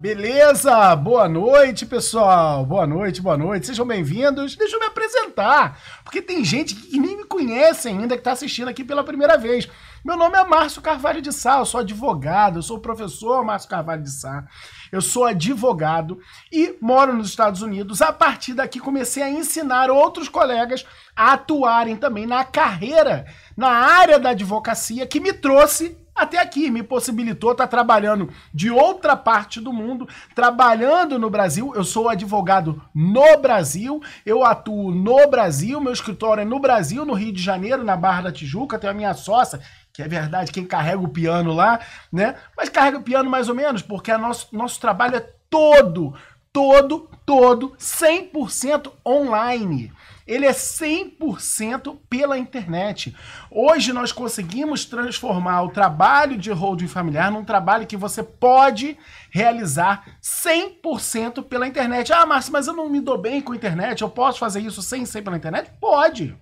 [0.00, 0.94] Beleza?
[0.94, 2.64] Boa noite, pessoal.
[2.64, 3.66] Boa noite, boa noite.
[3.66, 4.54] Sejam bem-vindos.
[4.54, 8.68] Deixa eu me apresentar, porque tem gente que nem me conhece ainda que está assistindo
[8.68, 9.68] aqui pela primeira vez.
[10.04, 13.68] Meu nome é Márcio Carvalho de Sá, eu sou advogado, eu sou o professor Márcio
[13.68, 14.44] Carvalho de Sá.
[14.92, 16.20] Eu sou advogado
[16.52, 18.00] e moro nos Estados Unidos.
[18.00, 20.86] A partir daqui comecei a ensinar outros colegas
[21.16, 23.26] a atuarem também na carreira,
[23.56, 29.16] na área da advocacia que me trouxe até aqui, me possibilitou estar trabalhando de outra
[29.16, 31.72] parte do mundo, trabalhando no Brasil.
[31.74, 37.14] Eu sou advogado no Brasil, eu atuo no Brasil, meu escritório é no Brasil, no
[37.14, 39.60] Rio de Janeiro, na Barra da Tijuca, tenho a minha sócia,
[39.92, 41.80] que é verdade, quem carrega o piano lá,
[42.12, 42.34] né?
[42.56, 46.14] Mas carrega o piano mais ou menos, porque nosso, nosso trabalho é todo,
[46.52, 49.92] todo, todo, 100% online
[50.28, 53.16] ele é 100% pela internet.
[53.50, 58.96] Hoje nós conseguimos transformar o trabalho de holding familiar num trabalho que você pode
[59.30, 62.12] realizar 100% pela internet.
[62.12, 64.82] Ah, Márcio, mas eu não me dou bem com a internet, eu posso fazer isso
[64.82, 65.72] sem ser pela internet?
[65.80, 66.36] Pode.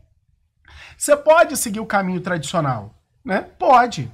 [0.98, 2.92] Você pode seguir o caminho tradicional,
[3.24, 3.40] né?
[3.40, 4.10] Pode.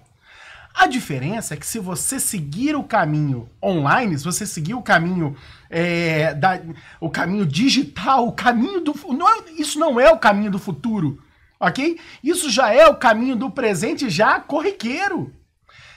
[0.75, 5.37] A diferença é que se você seguir o caminho online, se você seguir o caminho
[5.69, 6.61] é, da,
[7.01, 11.23] o caminho digital, o caminho do não é, isso não é o caminho do futuro,
[11.61, 11.99] ok?
[12.25, 15.33] Isso já é o caminho do presente já corriqueiro.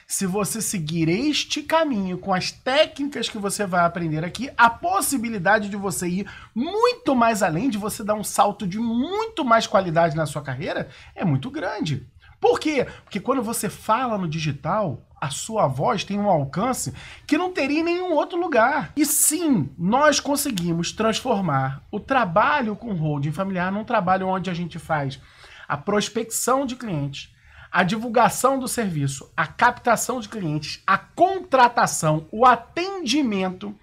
[0.08, 5.68] Se você seguir este caminho com as técnicas que você vai aprender aqui, a possibilidade
[5.68, 10.16] de você ir muito mais além, de você dar um salto de muito mais qualidade
[10.16, 12.06] na sua carreira, é muito grande.
[12.40, 12.86] Por quê?
[13.04, 16.94] Porque quando você fala no digital, a sua voz tem um alcance
[17.26, 18.92] que não teria em nenhum outro lugar.
[18.96, 24.78] E sim, nós conseguimos transformar o trabalho com holding familiar num trabalho onde a gente
[24.78, 25.20] faz
[25.68, 27.34] a prospecção de clientes,
[27.72, 33.76] a divulgação do serviço, a captação de clientes, a contratação, o atendimento,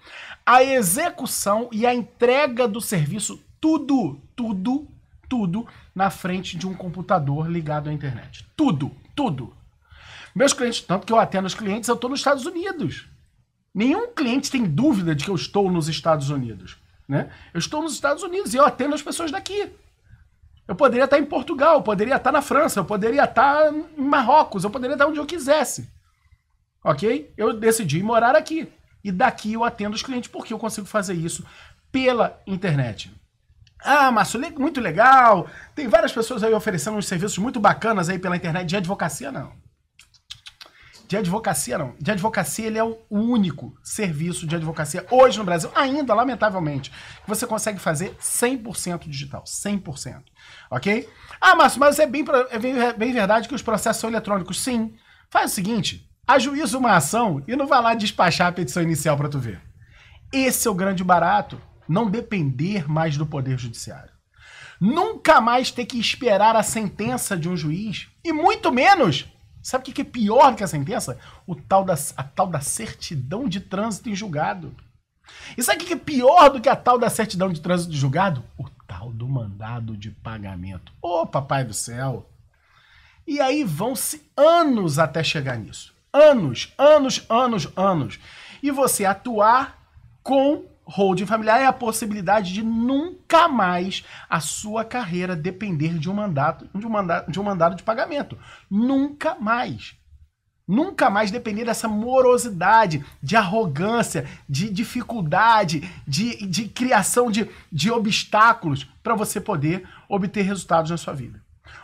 [0.45, 4.87] a execução e a entrega do serviço, tudo, tudo
[5.33, 8.47] tudo na frente de um computador ligado à internet.
[8.55, 9.51] Tudo, tudo.
[10.35, 13.07] Meus clientes, tanto que eu atendo os clientes, eu estou nos Estados Unidos.
[13.73, 16.77] Nenhum cliente tem dúvida de que eu estou nos Estados Unidos.
[17.09, 17.31] Né?
[17.51, 19.71] Eu estou nos Estados Unidos e eu atendo as pessoas daqui.
[20.67, 24.63] Eu poderia estar em Portugal, eu poderia estar na França, eu poderia estar em Marrocos,
[24.63, 25.89] eu poderia estar onde eu quisesse.
[26.83, 27.33] Ok?
[27.35, 28.71] Eu decidi morar aqui.
[29.03, 31.43] E daqui eu atendo os clientes porque eu consigo fazer isso
[31.91, 33.11] pela internet.
[33.83, 35.47] Ah, Márcio, muito legal.
[35.75, 38.67] Tem várias pessoas aí oferecendo uns serviços muito bacanas aí pela internet.
[38.67, 39.51] De advocacia, não.
[41.07, 41.93] De advocacia, não.
[41.99, 47.27] De advocacia, ele é o único serviço de advocacia hoje no Brasil, ainda, lamentavelmente, que
[47.27, 49.43] você consegue fazer 100% digital.
[49.43, 50.23] 100%.
[50.71, 51.09] Ok?
[51.41, 54.63] Ah, Márcio, mas é bem, é bem, é bem verdade que os processos são eletrônicos.
[54.63, 54.95] Sim.
[55.29, 59.29] Faz o seguinte: ajuiza uma ação e não vai lá despachar a petição inicial para
[59.29, 59.61] tu ver.
[60.31, 64.11] Esse é o grande barato não depender mais do poder judiciário.
[64.79, 69.25] Nunca mais ter que esperar a sentença de um juiz e muito menos,
[69.61, 71.17] sabe o que é pior que a sentença?
[71.47, 74.75] O tal da, a tal da certidão de trânsito em julgado.
[75.57, 77.97] E sabe o que é pior do que a tal da certidão de trânsito de
[77.97, 78.43] julgado?
[78.57, 80.91] O tal do mandado de pagamento.
[81.01, 82.29] Ô, oh, papai do céu!
[83.25, 85.93] E aí vão-se anos até chegar nisso.
[86.11, 88.19] Anos, anos, anos, anos.
[88.61, 89.81] E você atuar
[90.21, 96.13] com holding familiar é a possibilidade de nunca mais a sua carreira depender de um
[96.13, 98.37] mandato, de um mandato, de um mandado de pagamento.
[98.69, 99.95] Nunca mais.
[100.65, 108.89] Nunca mais depender dessa morosidade, de arrogância, de dificuldade, de, de criação de, de obstáculos
[109.03, 111.41] para você poder obter resultados na sua vida.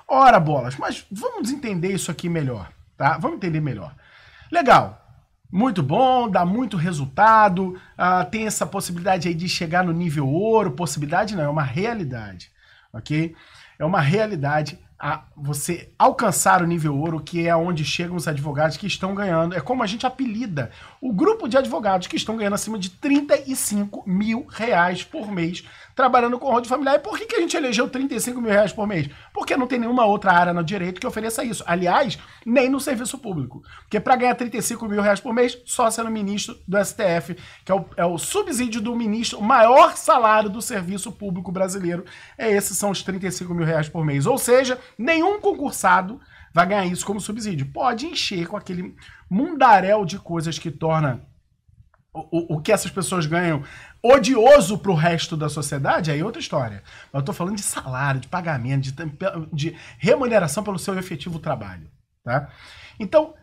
[0.07, 3.17] Ora, bolas, mas vamos entender isso aqui melhor, tá?
[3.17, 3.93] Vamos entender melhor.
[4.49, 4.98] Legal
[5.51, 10.71] muito bom, dá muito resultado, uh, tem essa possibilidade aí de chegar no nível ouro,
[10.71, 12.51] possibilidade não, é uma realidade,
[12.93, 13.35] ok?
[13.79, 18.75] É uma realidade a você alcançar o nível ouro, que é onde chegam os advogados
[18.75, 19.55] que estão ganhando.
[19.55, 24.03] É como a gente apelida o grupo de advogados que estão ganhando acima de 35
[24.05, 25.63] mil reais por mês
[25.99, 26.95] trabalhando com rodo familiar.
[26.95, 29.09] E por que, que a gente elegeu 35 mil reais por mês?
[29.33, 31.61] Porque não tem nenhuma outra área no direito que ofereça isso.
[31.67, 33.61] Aliás, nem no serviço público.
[33.81, 37.35] Porque para ganhar 35 mil reais por mês, só sendo ministro do STF,
[37.65, 42.05] que é o, é o subsídio do ministro, o maior salário do serviço público brasileiro,
[42.37, 44.25] é esses são os 35 mil reais por mês.
[44.25, 46.21] Ou seja, nenhum concursado
[46.53, 47.73] vai ganhar isso como subsídio.
[47.73, 48.95] Pode encher com aquele
[49.29, 51.27] mundaréu de coisas que torna
[52.31, 53.63] o, o que essas pessoas ganham
[54.01, 56.83] odioso para o resto da sociedade, aí é outra história.
[57.11, 58.93] Mas eu estou falando de salário, de pagamento, de,
[59.51, 61.89] de remuneração pelo seu efetivo trabalho.
[62.23, 62.49] Tá?
[62.99, 63.33] Então,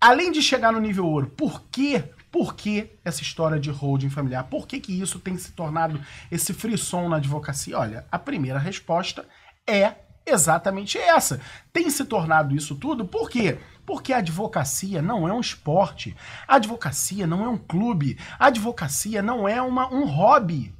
[0.00, 2.04] além de chegar no nível ouro, por quê?
[2.30, 4.44] Por que essa história de holding familiar?
[4.44, 5.98] Por que, que isso tem se tornado
[6.30, 7.78] esse frisson na advocacia?
[7.78, 9.26] Olha, a primeira resposta
[9.66, 9.94] é
[10.26, 11.40] exatamente essa.
[11.72, 13.58] Tem se tornado isso tudo por quê?
[13.86, 16.16] Porque a advocacia não é um esporte,
[16.46, 20.74] a advocacia não é um clube, a advocacia não é uma, um hobby.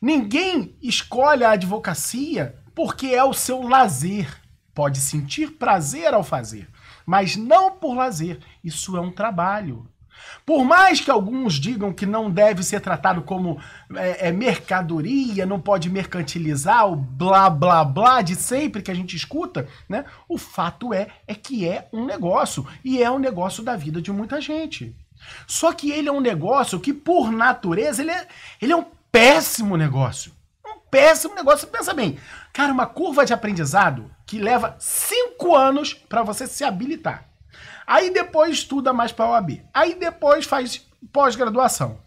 [0.00, 4.40] Ninguém escolhe a advocacia porque é o seu lazer.
[4.74, 6.68] Pode sentir prazer ao fazer,
[7.04, 8.40] mas não por lazer.
[8.64, 9.86] Isso é um trabalho.
[10.44, 13.60] Por mais que alguns digam que não deve ser tratado como
[13.94, 19.16] é, é, mercadoria, não pode mercantilizar o blá blá blá de sempre que a gente
[19.16, 20.04] escuta, né?
[20.28, 24.10] O fato é, é que é um negócio e é um negócio da vida de
[24.10, 24.94] muita gente.
[25.46, 28.26] Só que ele é um negócio que, por natureza, ele é,
[28.60, 30.32] ele é um péssimo negócio.
[30.64, 31.66] Um péssimo negócio.
[31.68, 32.18] Pensa bem,
[32.52, 37.27] cara, uma curva de aprendizado que leva cinco anos para você se habilitar.
[37.88, 39.62] Aí depois estuda mais para a OAB.
[39.72, 41.98] Aí depois faz pós-graduação.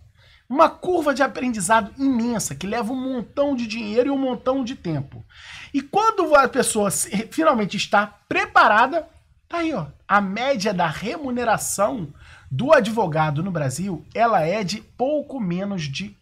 [0.48, 4.76] Uma curva de aprendizado imensa que leva um montão de dinheiro e um montão de
[4.76, 5.26] tempo.
[5.74, 6.92] E quando a pessoa
[7.32, 9.10] finalmente está preparada,
[9.50, 9.88] tá aí, ó.
[10.08, 12.14] A média da remuneração
[12.52, 16.16] do advogado no Brasil, ela é de pouco menos de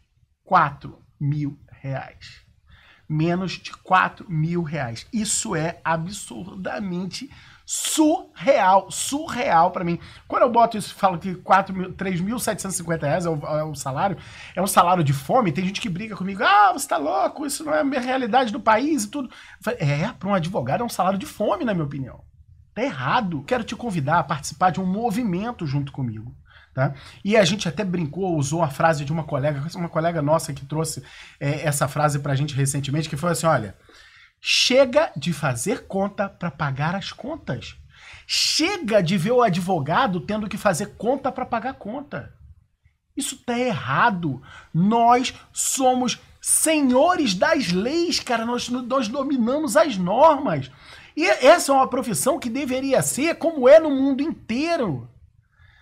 [0.45, 2.43] 4 mil reais.
[3.09, 5.05] Menos de 4 mil reais.
[5.11, 7.29] Isso é absurdamente
[7.71, 9.99] surreal, surreal para mim.
[10.27, 14.17] Quando eu boto isso, falo que 3.750 reais é o, é o, salário,
[14.55, 17.63] é um salário de fome, tem gente que briga comigo, ah, você tá louco, isso
[17.63, 19.29] não é a realidade do país e tudo.
[19.77, 22.23] é, para um advogado é um salário de fome, na minha opinião.
[22.73, 23.43] Tá errado.
[23.43, 26.35] Quero te convidar a participar de um movimento junto comigo.
[26.73, 26.95] Tá?
[27.23, 30.65] E a gente até brincou, usou a frase de uma colega, uma colega nossa que
[30.65, 31.03] trouxe
[31.39, 33.75] é, essa frase pra gente recentemente, que foi assim, olha,
[34.41, 37.75] Chega de fazer conta para pagar as contas.
[38.25, 42.33] Chega de ver o advogado tendo que fazer conta para pagar conta.
[43.17, 44.41] Isso tá errado.
[44.73, 48.45] Nós somos senhores das leis, cara.
[48.45, 50.71] Nós, nós dominamos as normas.
[51.17, 55.09] E essa é uma profissão que deveria ser como é no mundo inteiro.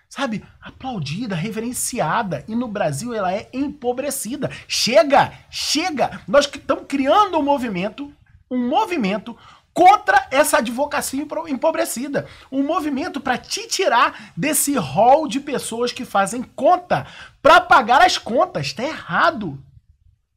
[0.09, 0.43] Sabe?
[0.59, 2.43] Aplaudida, reverenciada.
[2.47, 4.49] E no Brasil ela é empobrecida.
[4.67, 5.31] Chega!
[5.51, 6.21] Chega!
[6.27, 8.11] Nós estamos criando um movimento
[8.49, 9.37] um movimento
[9.73, 12.27] contra essa advocacia empobrecida.
[12.51, 17.05] Um movimento para te tirar desse rol de pessoas que fazem conta
[17.43, 18.73] para pagar as contas.
[18.73, 19.61] Tá errado.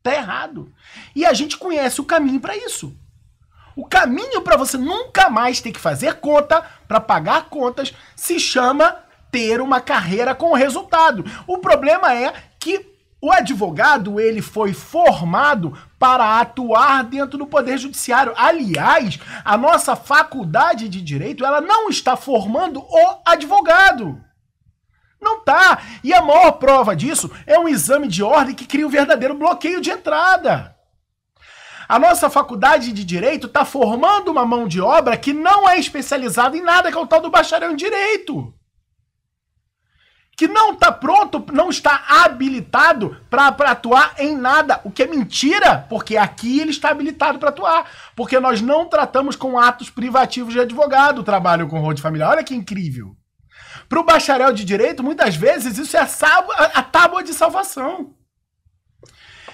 [0.03, 0.71] Tá errado.
[1.17, 2.95] E a gente conhece o caminho para isso.
[3.75, 8.99] O caminho para você nunca mais ter que fazer conta para pagar contas se chama
[9.31, 11.25] ter uma carreira com resultado.
[11.47, 12.89] O problema é que
[13.22, 18.32] o advogado, ele foi formado para atuar dentro do poder judiciário.
[18.34, 24.19] Aliás, a nossa faculdade de direito, ela não está formando o advogado.
[25.20, 25.82] Não tá.
[26.02, 29.82] E a maior prova disso é um exame de ordem que cria um verdadeiro bloqueio
[29.82, 30.75] de entrada.
[31.87, 36.56] A nossa faculdade de direito está formando uma mão de obra que não é especializada
[36.56, 38.55] em nada, que é o tal do bacharel em direito
[40.40, 45.84] que não está pronto, não está habilitado para atuar em nada, o que é mentira,
[45.87, 47.84] porque aqui ele está habilitado para atuar,
[48.16, 52.31] porque nós não tratamos com atos privativos de advogado o trabalho com rodo familiar.
[52.31, 53.14] Olha que incrível.
[53.87, 58.14] Para o bacharel de direito, muitas vezes isso é a, tábua de salvação.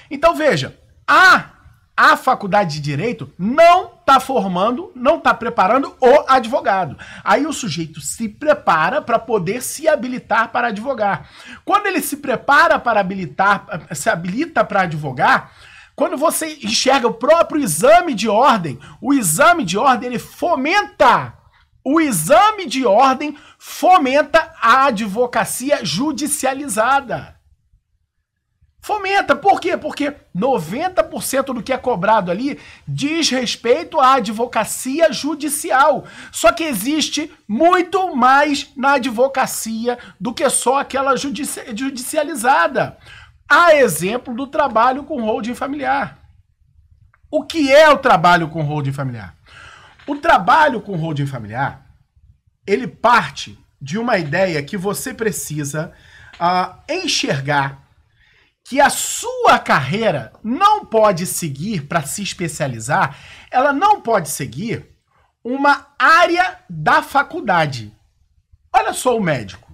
[0.08, 1.50] Então veja, a
[1.96, 6.96] a faculdade de direito não está formando, não está preparando o advogado.
[7.24, 11.30] Aí o sujeito se prepara para poder se habilitar para advogar.
[11.64, 15.52] Quando ele se prepara para habilitar, se habilita para advogar,
[15.94, 21.32] quando você enxerga o próprio exame de ordem, o exame de ordem ele fomenta
[21.88, 27.35] o exame de ordem fomenta a advocacia judicializada.
[28.86, 29.34] Fomenta.
[29.34, 29.76] Por quê?
[29.76, 36.04] Porque 90% do que é cobrado ali diz respeito à advocacia judicial.
[36.30, 42.96] Só que existe muito mais na advocacia do que só aquela judici judicializada.
[43.48, 46.18] A exemplo do trabalho com holding familiar.
[47.28, 49.34] O que é o trabalho com holding familiar?
[50.06, 51.84] O trabalho com holding familiar,
[52.64, 55.92] ele parte de uma ideia que você precisa
[56.40, 57.84] uh, enxergar
[58.68, 63.16] que a sua carreira não pode seguir para se especializar,
[63.48, 64.86] ela não pode seguir
[65.44, 67.94] uma área da faculdade.
[68.72, 69.72] Olha só o médico.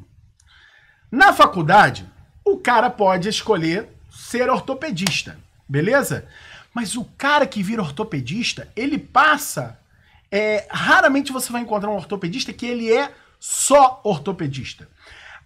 [1.11, 2.07] Na faculdade,
[2.45, 6.29] o cara pode escolher ser ortopedista, beleza?
[6.75, 9.81] Mas o cara que vira ortopedista, ele passa.
[10.31, 14.87] É, raramente você vai encontrar um ortopedista que ele é só ortopedista.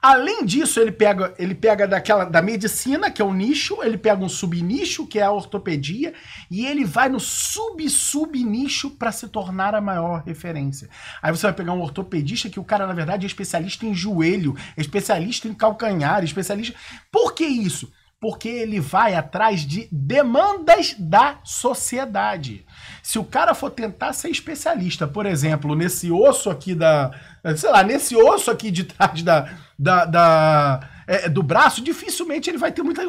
[0.01, 4.23] Além disso, ele pega, ele pega daquela da medicina, que é um nicho, ele pega
[4.23, 6.15] um subnicho, que é a ortopedia,
[6.51, 10.89] e ele vai no sub-sub-nicho para se tornar a maior referência.
[11.23, 14.57] Aí você vai pegar um ortopedista que o cara, na verdade, é especialista em joelho,
[14.77, 16.77] é especialista em calcanhar, é especialista.
[17.11, 17.91] Por que isso?
[18.27, 22.67] Porque ele vai atrás de demandas da sociedade.
[23.01, 27.13] Se o cara for tentar ser especialista, por exemplo, nesse osso aqui da.
[27.57, 32.59] Sei lá, nesse osso aqui de trás da, da, da é, do braço, dificilmente ele
[32.59, 33.03] vai ter muita,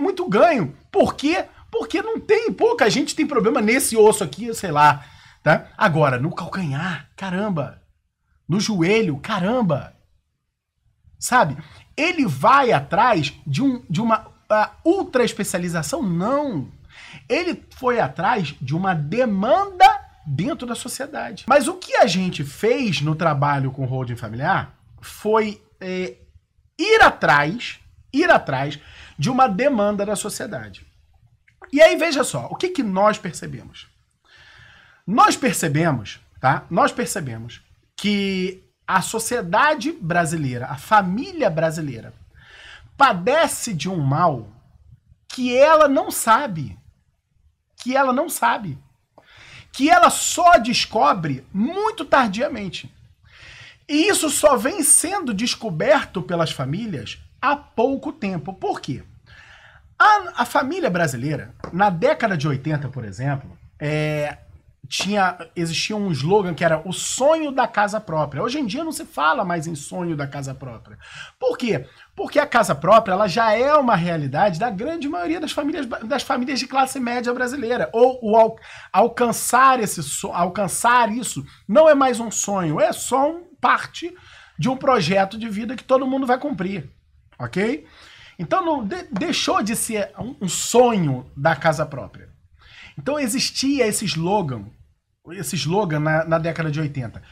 [0.00, 0.74] muito ganho.
[0.90, 1.44] Por quê?
[1.70, 5.04] Porque não tem, pouca gente tem problema nesse osso aqui, sei lá.
[5.42, 5.66] Tá?
[5.76, 7.82] Agora, no calcanhar, caramba.
[8.48, 9.94] No joelho, caramba.
[11.18, 11.58] Sabe?
[11.94, 16.02] Ele vai atrás de, um, de uma uh, ultra especialização?
[16.02, 16.68] Não.
[17.28, 21.44] Ele foi atrás de uma demanda dentro da sociedade.
[21.46, 26.14] Mas o que a gente fez no trabalho com holding familiar foi é,
[26.78, 27.78] ir atrás,
[28.12, 28.78] ir atrás
[29.18, 30.84] de uma demanda da sociedade.
[31.72, 33.86] E aí veja só, o que, que nós percebemos?
[35.06, 36.64] Nós percebemos, tá?
[36.68, 37.60] Nós percebemos
[37.96, 42.12] que a sociedade brasileira, a família brasileira,
[42.96, 44.48] padece de um mal
[45.28, 46.78] que ela não sabe.
[47.76, 48.78] Que ela não sabe.
[49.72, 52.92] Que ela só descobre muito tardiamente.
[53.88, 58.52] E isso só vem sendo descoberto pelas famílias há pouco tempo.
[58.52, 59.04] Por quê?
[59.98, 64.38] A, a família brasileira, na década de 80, por exemplo, é,
[64.88, 68.42] tinha existia um slogan que era o sonho da casa própria.
[68.42, 70.98] Hoje em dia não se fala mais em sonho da casa própria.
[71.38, 71.86] Por quê?
[72.14, 76.22] Porque a casa própria ela já é uma realidade da grande maioria das famílias, das
[76.22, 77.90] famílias de classe média brasileira.
[77.92, 78.56] Ou o al,
[78.92, 80.00] alcançar esse
[80.32, 84.14] alcançar isso não é mais um sonho, é só um parte
[84.58, 86.90] de um projeto de vida que todo mundo vai cumprir,
[87.38, 87.86] ok?
[88.38, 92.35] Então não de, deixou de ser um, um sonho da casa própria.
[92.98, 94.64] Então existia esse slogan,
[95.32, 97.22] esse slogan na, na década de 80.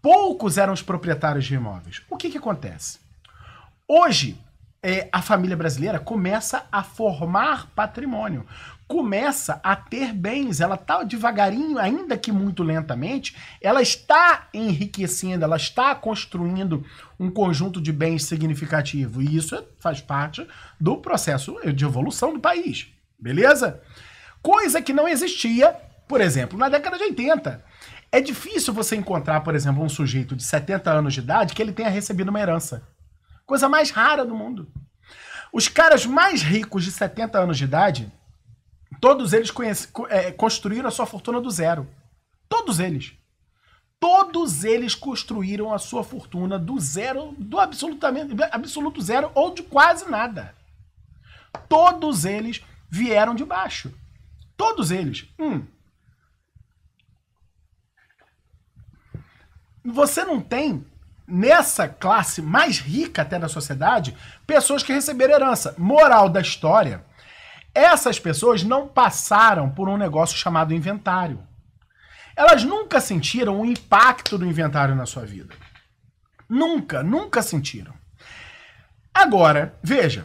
[0.00, 2.02] Poucos eram os proprietários de imóveis.
[2.10, 2.98] O que, que acontece?
[3.86, 4.36] Hoje,
[4.82, 8.44] é, a família brasileira começa a formar patrimônio,
[8.88, 15.56] começa a ter bens, ela está devagarinho, ainda que muito lentamente, ela está enriquecendo, ela
[15.56, 16.84] está construindo
[17.18, 19.22] um conjunto de bens significativo.
[19.22, 20.46] E isso faz parte
[20.80, 22.88] do processo de evolução do país.
[23.18, 23.80] Beleza?
[24.42, 25.72] Coisa que não existia,
[26.08, 27.64] por exemplo, na década de 80.
[28.10, 31.72] É difícil você encontrar, por exemplo, um sujeito de 70 anos de idade que ele
[31.72, 32.86] tenha recebido uma herança.
[33.46, 34.70] Coisa mais rara do mundo.
[35.52, 38.12] Os caras mais ricos de 70 anos de idade,
[39.00, 41.88] todos eles conhece, é, construíram a sua fortuna do zero.
[42.48, 43.12] Todos eles.
[44.00, 50.10] Todos eles construíram a sua fortuna do zero, do absolutamente, absoluto zero ou de quase
[50.10, 50.54] nada.
[51.68, 53.92] Todos eles vieram de baixo.
[54.62, 55.26] Todos eles.
[55.40, 55.66] Hum.
[59.84, 60.86] Você não tem
[61.26, 64.16] nessa classe mais rica até da sociedade
[64.46, 65.74] pessoas que receberam herança.
[65.76, 67.04] Moral da história:
[67.74, 71.44] essas pessoas não passaram por um negócio chamado inventário.
[72.36, 75.56] Elas nunca sentiram o impacto do inventário na sua vida.
[76.48, 77.94] Nunca, nunca sentiram.
[79.12, 80.24] Agora, veja,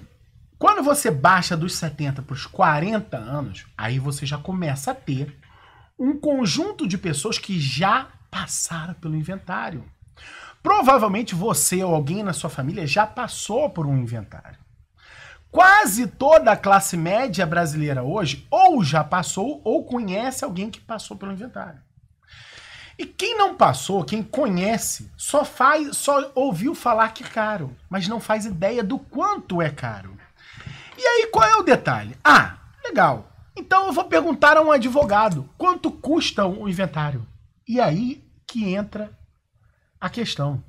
[0.59, 5.37] quando você baixa dos 70 para os 40 anos, aí você já começa a ter
[5.99, 9.83] um conjunto de pessoas que já passaram pelo inventário.
[10.63, 14.57] Provavelmente você ou alguém na sua família já passou por um inventário.
[15.51, 21.15] Quase toda a classe média brasileira hoje ou já passou ou conhece alguém que passou
[21.15, 21.79] pelo inventário.
[22.97, 28.07] E quem não passou, quem conhece, só faz, só ouviu falar que é caro, mas
[28.07, 30.16] não faz ideia do quanto é caro.
[30.97, 32.17] E aí, qual é o detalhe?
[32.23, 33.31] Ah, legal.
[33.55, 37.25] Então eu vou perguntar a um advogado quanto custa um inventário.
[37.67, 39.11] E aí que entra
[39.99, 40.63] a questão.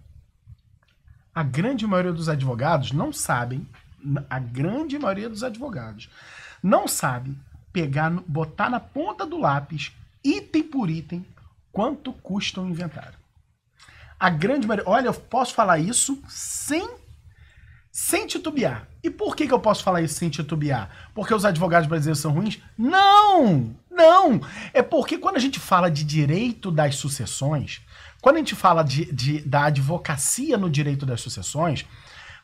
[1.35, 3.69] A grande maioria dos advogados não sabem,
[4.29, 6.11] a grande maioria dos advogados
[6.63, 7.37] não sabe
[7.73, 9.93] pegar, botar na ponta do lápis,
[10.25, 11.25] item por item,
[11.71, 13.19] quanto custa um inventário.
[14.19, 16.89] A grande maioria, olha, eu posso falar isso sem
[17.99, 18.87] sem titubear.
[19.03, 20.89] E por que, que eu posso falar isso sem titubear?
[21.13, 22.61] Porque os advogados brasileiros são ruins?
[22.79, 23.75] Não!
[23.91, 24.41] Não!
[24.73, 27.81] É porque quando a gente fala de direito das sucessões,
[28.23, 31.85] quando a gente fala de, de, da advocacia no direito das sucessões,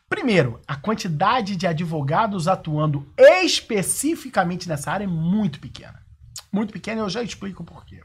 [0.09, 6.03] primeiro, a quantidade de advogados atuando especificamente nessa área é muito pequena.
[6.51, 8.03] Muito pequena, eu já explico por quê.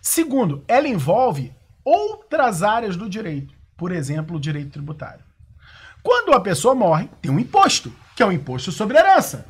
[0.00, 1.52] Segundo, ela envolve
[1.84, 5.31] outras áreas do direito, por exemplo, o direito tributário.
[6.02, 9.46] Quando a pessoa morre, tem um imposto, que é o imposto sobre herança.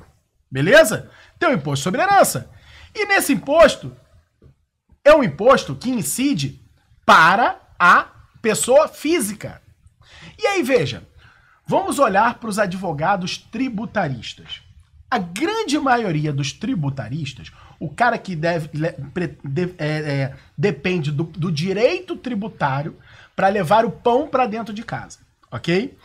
[0.50, 1.10] Beleza?
[1.38, 2.50] Tem um imposto sobre herança.
[2.94, 3.96] E nesse imposto,
[5.04, 6.60] é um imposto que incide
[7.06, 8.06] para a
[8.40, 9.62] pessoa física.
[10.38, 11.06] E aí, veja,
[11.66, 14.62] vamos olhar para os advogados tributaristas.
[15.10, 18.68] A grande maioria dos tributaristas, o cara que deve,
[19.44, 22.96] de, é, é, depende do, do direito tributário
[23.34, 25.18] para levar o pão para dentro de casa,
[25.50, 25.96] ok?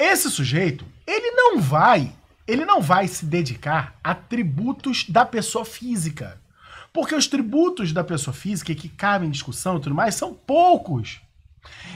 [0.00, 2.10] Esse sujeito, ele não vai,
[2.48, 6.40] ele não vai se dedicar a tributos da pessoa física.
[6.90, 11.20] Porque os tributos da pessoa física que cabem em discussão e tudo mais são poucos.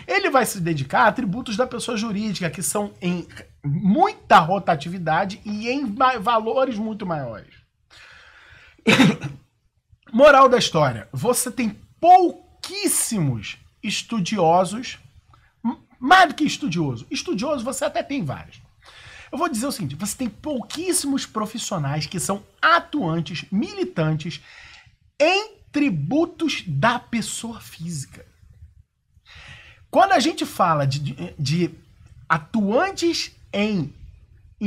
[0.06, 3.26] Ele vai se dedicar a tributos da pessoa jurídica, que são em
[3.64, 5.86] muita rotatividade e em
[6.20, 7.54] valores muito maiores.
[10.12, 14.98] Moral da história: você tem pouquíssimos estudiosos
[16.04, 17.06] mais do que estudioso.
[17.10, 18.60] Estudioso você até tem vários.
[19.32, 24.42] Eu vou dizer o seguinte: você tem pouquíssimos profissionais que são atuantes, militantes
[25.18, 28.26] em tributos da pessoa física.
[29.90, 31.70] Quando a gente fala de, de, de
[32.28, 33.90] atuantes em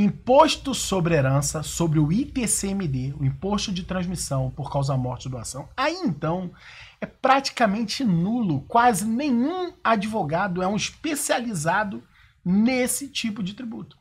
[0.00, 5.32] imposto sobre herança, sobre o ITCMD, o imposto de transmissão por causa da morte ou
[5.32, 6.52] doação, aí então
[7.00, 8.60] é praticamente nulo.
[8.68, 12.02] Quase nenhum advogado é um especializado
[12.44, 13.96] nesse tipo de tributo.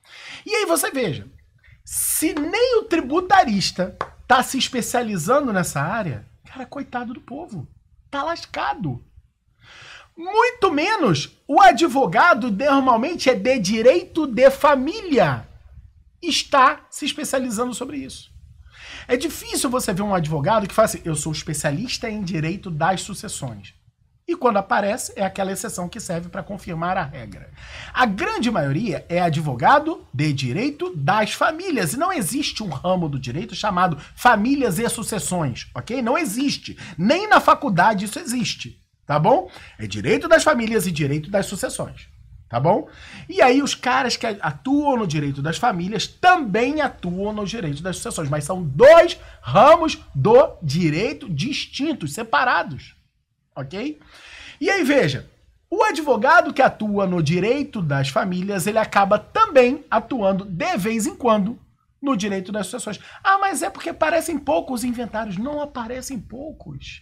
[0.45, 1.27] E aí você veja,
[1.83, 7.67] se nem o tributarista está se especializando nessa área, cara, coitado do povo,
[8.11, 9.03] tá lascado.
[10.15, 15.47] Muito menos o advogado normalmente é de direito de família
[16.21, 18.31] está se especializando sobre isso.
[19.07, 23.01] É difícil você ver um advogado que fala assim: eu sou especialista em direito das
[23.01, 23.73] sucessões.
[24.27, 27.49] E quando aparece, é aquela exceção que serve para confirmar a regra.
[27.93, 31.93] A grande maioria é advogado de direito das famílias.
[31.93, 36.01] E não existe um ramo do direito chamado famílias e sucessões, ok?
[36.01, 36.77] Não existe.
[36.97, 39.49] Nem na faculdade isso existe, tá bom?
[39.79, 42.09] É direito das famílias e direito das sucessões
[42.49, 42.87] tá bom?
[43.27, 47.97] E aí os caras que atuam no direito das famílias também atuam no direito das
[47.97, 52.95] sucessões, mas são dois ramos do direito distintos, separados,
[53.55, 53.99] ok?
[54.59, 55.29] E aí veja,
[55.69, 61.15] o advogado que atua no direito das famílias, ele acaba também atuando de vez em
[61.15, 61.59] quando
[62.01, 62.99] no direito das sucessões.
[63.23, 65.37] Ah, mas é porque aparecem poucos inventários.
[65.37, 67.01] Não aparecem poucos.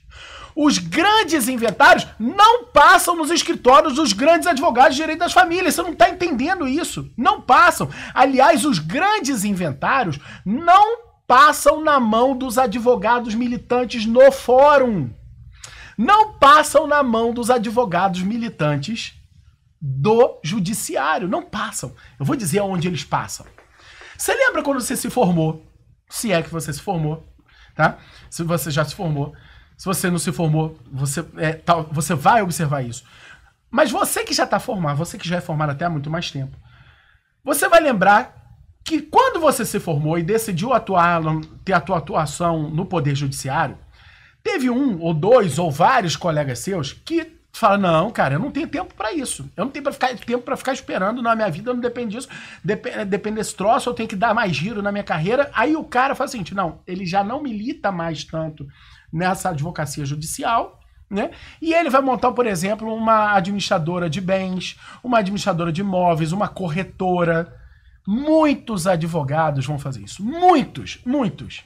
[0.55, 5.75] Os grandes inventários não passam nos escritórios dos grandes advogados de direito das famílias.
[5.75, 7.11] Você não está entendendo isso.
[7.17, 7.89] Não passam.
[8.13, 15.09] Aliás, os grandes inventários não passam na mão dos advogados militantes no fórum.
[15.97, 19.13] Não passam na mão dos advogados militantes
[19.81, 21.27] do judiciário.
[21.27, 21.93] Não passam.
[22.19, 23.45] Eu vou dizer onde eles passam
[24.17, 25.65] você lembra quando você se formou?
[26.09, 27.25] Se é que você se formou,
[27.75, 27.97] tá?
[28.29, 29.33] Se você já se formou.
[29.77, 33.03] Se você não se formou, você, é, tá, você vai observar isso.
[33.69, 36.31] Mas você que já está formado, você que já é formado até há muito mais
[36.31, 36.57] tempo,
[37.43, 38.33] você vai lembrar
[38.85, 41.21] que quando você se formou e decidiu atuar,
[41.65, 43.77] ter a tua atuação no Poder Judiciário,
[44.41, 48.51] teve um ou dois ou vários colegas seus que Tu fala, não, cara, eu não
[48.51, 49.49] tenho tempo para isso.
[49.55, 52.27] Eu não tenho pra ficar, tempo para ficar esperando na minha vida, não depende disso.
[52.61, 55.49] Dep depende desse troço, eu tenho que dar mais giro na minha carreira.
[55.53, 58.67] Aí o cara fala assim, não, ele já não milita mais tanto
[59.09, 61.31] nessa advocacia judicial, né?
[61.61, 66.49] E ele vai montar, por exemplo, uma administradora de bens, uma administradora de imóveis, uma
[66.49, 67.55] corretora.
[68.05, 70.21] Muitos advogados vão fazer isso.
[70.21, 71.63] Muitos, muitos.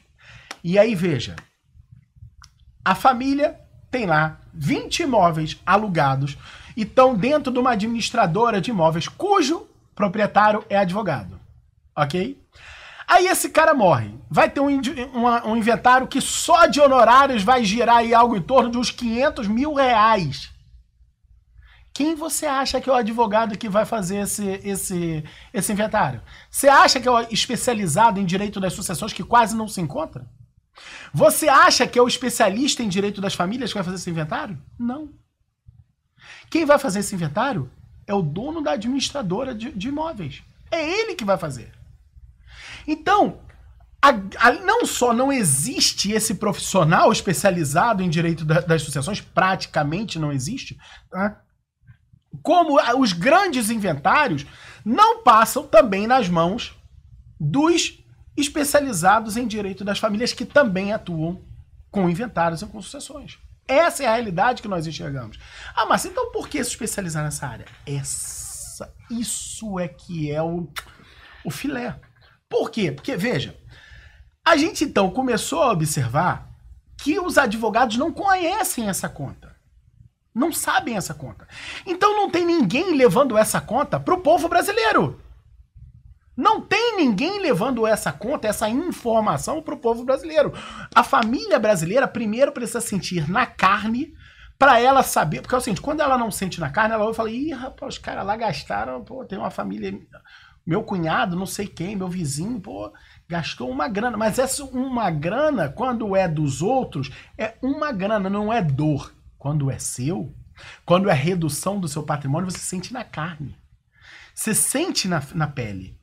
[0.63, 1.35] E aí, veja,
[2.85, 6.37] a família tem lá 20 imóveis alugados
[6.75, 11.39] e estão dentro de uma administradora de imóveis cujo proprietário é advogado.
[11.95, 12.41] Ok?
[13.07, 14.13] Aí esse cara morre.
[14.29, 18.41] Vai ter um, um, um, inventário que só de honorários vai girar aí algo em
[18.41, 20.51] torno de uns 500 mil reais.
[21.91, 26.21] Quem você acha que é o advogado que vai fazer esse, esse, esse inventário?
[26.49, 30.25] Você acha que é o especializado em direito das sucessões que quase não se encontra?
[31.13, 34.57] Você acha que é o especialista em direito das famílias que vai fazer esse inventário?
[34.77, 35.09] Não.
[36.49, 37.69] Quem vai fazer esse inventário
[38.05, 40.43] é o dono da administradora de, de imóveis.
[40.71, 41.71] É ele que vai fazer.
[42.87, 43.39] Então,
[44.01, 50.17] a, a, não só não existe esse profissional especializado em direito da, das sucessões, praticamente
[50.17, 50.77] não existe,
[51.09, 51.41] tá?
[52.41, 54.45] como os grandes inventários
[54.85, 56.75] não passam também nas mãos
[57.39, 58.03] dos
[58.41, 61.41] especializados em direito das famílias que também atuam
[61.91, 63.37] com inventários e com sucessões.
[63.67, 65.39] Essa é a realidade que nós enxergamos.
[65.75, 67.65] Ah, mas então por que se especializar nessa área?
[67.87, 70.67] Nossa, isso é que é o,
[71.43, 71.99] o filé.
[72.47, 72.91] Por quê?
[72.91, 73.55] Porque, veja,
[74.43, 76.49] a gente então começou a observar
[76.97, 79.55] que os advogados não conhecem essa conta.
[80.33, 81.47] Não sabem essa conta.
[81.85, 85.21] Então não tem ninguém levando essa conta para o povo brasileiro.
[86.39, 90.53] Não tem ninguém levando essa conta, essa informação para o povo brasileiro.
[90.95, 94.13] A família brasileira primeiro precisa sentir na carne
[94.57, 97.13] para ela saber, porque é o seguinte, quando ela não sente na carne, ela vai
[97.13, 99.99] falar, ih, rapaz, os caras lá gastaram, pô, tem uma família,
[100.65, 102.93] meu cunhado, não sei quem, meu vizinho, pô,
[103.27, 104.15] gastou uma grana.
[104.15, 109.13] Mas essa uma grana, quando é dos outros, é uma grana, não é dor.
[109.37, 110.33] Quando é seu,
[110.85, 113.57] quando é redução do seu patrimônio, você sente na carne.
[114.33, 115.98] Você sente na, na pele.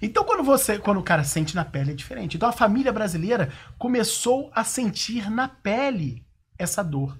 [0.00, 2.36] Então, quando você, quando o cara sente na pele, é diferente.
[2.36, 6.24] Então, a família brasileira começou a sentir na pele
[6.58, 7.18] essa dor.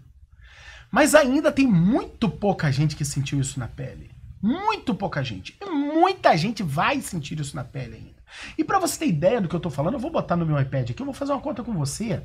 [0.91, 4.11] Mas ainda tem muito pouca gente que sentiu isso na pele.
[4.41, 5.57] Muito pouca gente.
[5.61, 8.15] E muita gente vai sentir isso na pele ainda.
[8.59, 10.61] E para você ter ideia do que eu tô falando, eu vou botar no meu
[10.61, 12.23] iPad aqui, eu vou fazer uma conta com você.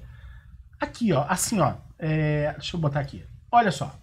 [0.80, 1.76] Aqui, ó, assim, ó.
[1.98, 3.24] É, deixa eu botar aqui.
[3.52, 3.96] Olha só.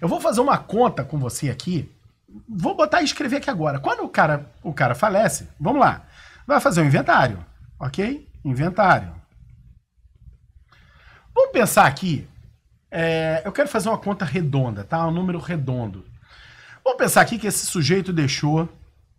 [0.00, 1.90] Eu vou fazer uma conta com você aqui.
[2.48, 3.78] Vou botar e escrever aqui agora.
[3.78, 6.06] Quando o cara, o cara falece, vamos lá.
[6.46, 7.44] Vai fazer um inventário,
[7.78, 8.28] ok?
[8.44, 9.14] Inventário.
[11.34, 12.28] Vamos pensar aqui.
[12.90, 15.06] É, eu quero fazer uma conta redonda, tá?
[15.06, 16.04] Um número redondo.
[16.82, 18.68] Vamos pensar aqui que esse sujeito deixou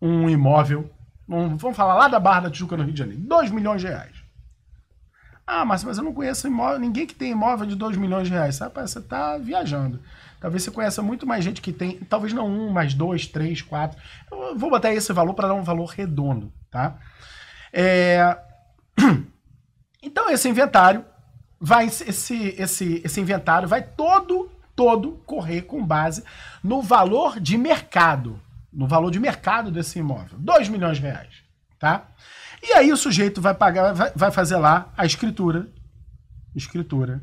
[0.01, 0.89] um imóvel,
[1.27, 3.87] um, vamos falar lá da Barra da Tijuca, no Rio de Janeiro, 2 milhões de
[3.87, 4.16] reais.
[5.47, 8.33] Ah, mas, mas eu não conheço imóvel, ninguém que tem imóvel de 2 milhões de
[8.33, 8.55] reais.
[8.55, 8.75] Sabe?
[8.81, 10.01] Você está viajando.
[10.41, 13.99] Talvez você conheça muito mais gente que tem, talvez não um, mas dois, três, quatro.
[14.29, 16.97] Eu vou botar esse valor para dar um valor redondo, tá?
[17.71, 18.37] É...
[19.99, 21.03] Então esse inventário
[21.59, 26.23] vai esse, esse, esse inventário vai todo todo correr com base
[26.63, 28.39] no valor de mercado,
[28.71, 31.43] no valor de mercado desse imóvel, 2 milhões de reais,
[31.79, 32.07] tá?
[32.67, 35.69] E aí o sujeito vai pagar, vai, vai fazer lá a escritura.
[36.53, 37.21] Escritura.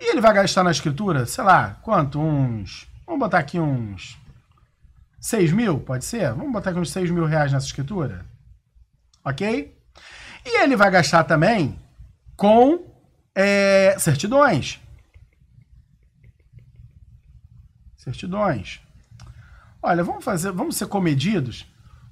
[0.00, 2.18] E ele vai gastar na escritura, sei lá, quanto?
[2.18, 2.88] Uns.
[3.04, 4.18] Vamos botar aqui uns.
[5.20, 6.32] 6 mil, pode ser?
[6.32, 8.24] Vamos botar aqui uns 6 mil reais nessa escritura.
[9.22, 9.76] Ok?
[10.44, 11.78] E ele vai gastar também
[12.36, 12.90] com
[13.34, 14.80] é, certidões.
[17.98, 18.80] Certidões.
[19.82, 21.66] Olha, vamos fazer, vamos ser comedidos.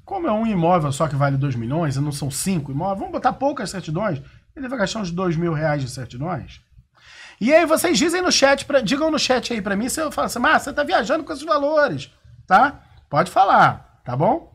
[0.05, 3.13] Como é um imóvel só que vale 2 milhões e não são cinco imóveis, vamos
[3.13, 4.21] botar poucas certidões.
[4.55, 6.61] Ele vai gastar uns 2 mil reais de certidões.
[7.41, 10.13] E aí vocês dizem no chat, pra, digam no chat aí para mim se eu
[10.13, 12.11] falo assim, mas você tá viajando com esses valores,
[12.47, 12.83] tá?
[13.09, 14.53] Pode falar, tá bom?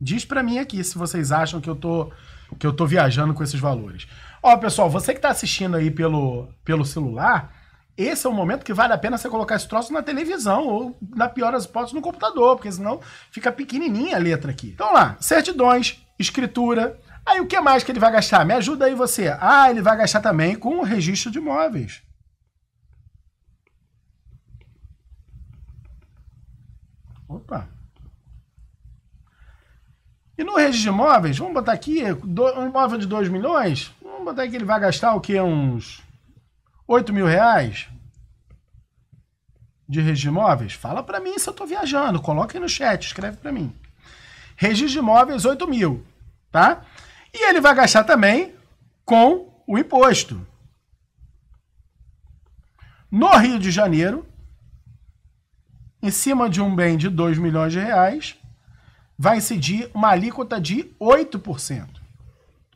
[0.00, 2.12] Diz para mim aqui se vocês acham que eu tô
[2.58, 4.06] que eu tô viajando com esses valores.
[4.42, 7.52] Ó, pessoal, você que tá assistindo aí pelo, pelo celular,
[7.98, 10.96] esse é o momento que vale a pena você colocar esse troço na televisão ou,
[11.16, 13.00] na pior das hipóteses, no computador, porque senão
[13.32, 14.68] fica pequenininha a letra aqui.
[14.68, 16.96] Então lá, certidões, escritura.
[17.26, 18.44] Aí o que mais que ele vai gastar?
[18.44, 19.36] Me ajuda aí você.
[19.40, 22.00] Ah, ele vai gastar também com o registro de imóveis.
[27.28, 27.68] Opa.
[30.38, 34.46] E no registro de imóveis, vamos botar aqui, um imóvel de 2 milhões, vamos botar
[34.46, 35.40] que ele vai gastar o quê?
[35.40, 36.06] Uns
[36.88, 37.86] 8 mil reais
[39.86, 40.72] de registro de imóveis?
[40.72, 42.22] Fala para mim se eu estou viajando.
[42.22, 43.72] Coloca aí no chat, escreve para mim.
[44.56, 46.04] Registro de imóveis, 8 mil,
[46.50, 46.82] tá?
[47.32, 48.54] E ele vai gastar também
[49.04, 50.44] com o imposto.
[53.10, 54.26] No Rio de Janeiro,
[56.02, 58.36] em cima de um bem de 2 milhões de reais,
[59.18, 61.86] vai incidir uma alíquota de 8%.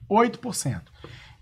[0.08, 0.82] 8%.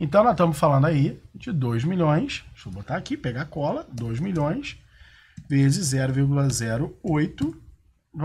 [0.02, 2.42] Então, nós estamos falando aí de 2 milhões.
[2.54, 3.86] Deixa eu botar aqui, pegar cola.
[3.92, 4.78] 2 milhões
[5.46, 7.60] vezes 0,08.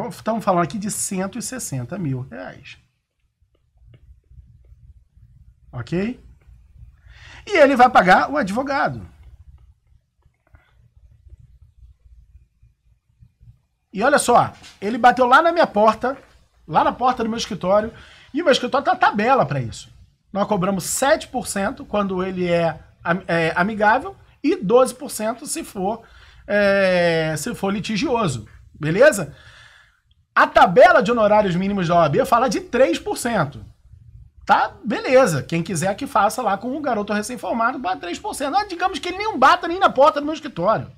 [0.10, 2.78] Estamos falando aqui de 160 mil reais.
[5.70, 6.24] Ok?
[7.46, 9.06] E ele vai pagar o advogado.
[13.92, 16.18] E olha só, ele bateu lá na minha porta,
[16.66, 17.94] lá na porta do meu escritório,
[18.34, 19.95] e o meu escritório tá tabela para isso
[20.36, 22.78] nós cobramos 7% quando ele é,
[23.26, 26.02] é, amigável e 12% se for,
[26.46, 28.46] é, se for litigioso.
[28.78, 29.34] Beleza?
[30.36, 33.62] A tabela de honorários mínimos da OAB fala de 3%.
[34.46, 34.74] Tá?
[34.84, 35.42] Beleza.
[35.42, 38.54] Quem quiser que faça lá com um garoto recém-formado, bata 3%.
[38.54, 40.92] Ah, digamos que ele nem bata nem na porta do meu escritório.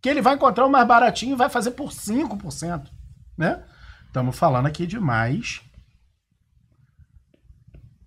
[0.00, 2.86] Que ele vai encontrar o mais baratinho e vai fazer por 5%.
[3.36, 3.62] Né?
[4.06, 5.60] Estamos falando aqui de mais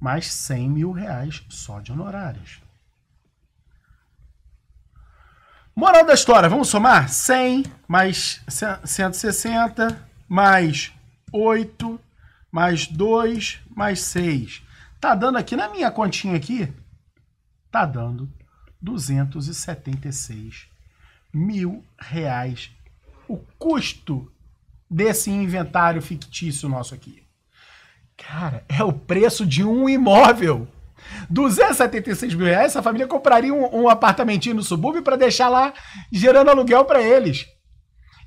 [0.06, 2.62] mais 100 mil reais só de honorários.
[5.76, 7.10] Moral da história, vamos somar?
[7.10, 8.40] 100 mais
[8.86, 10.94] 160 mais
[11.32, 12.00] 8,
[12.52, 14.62] mais 2, mais 6.
[15.02, 16.72] Tá dando aqui, na minha continha aqui,
[17.72, 18.32] tá dando
[18.80, 20.68] 276
[21.34, 22.70] mil reais
[23.28, 24.32] o custo
[24.88, 27.25] desse inventário fictício nosso aqui.
[28.18, 30.68] Cara, é o preço de um imóvel.
[31.30, 35.74] 276 mil reais, essa família compraria um, um apartamentinho no subúrbio para deixar lá
[36.12, 37.48] gerando aluguel para eles.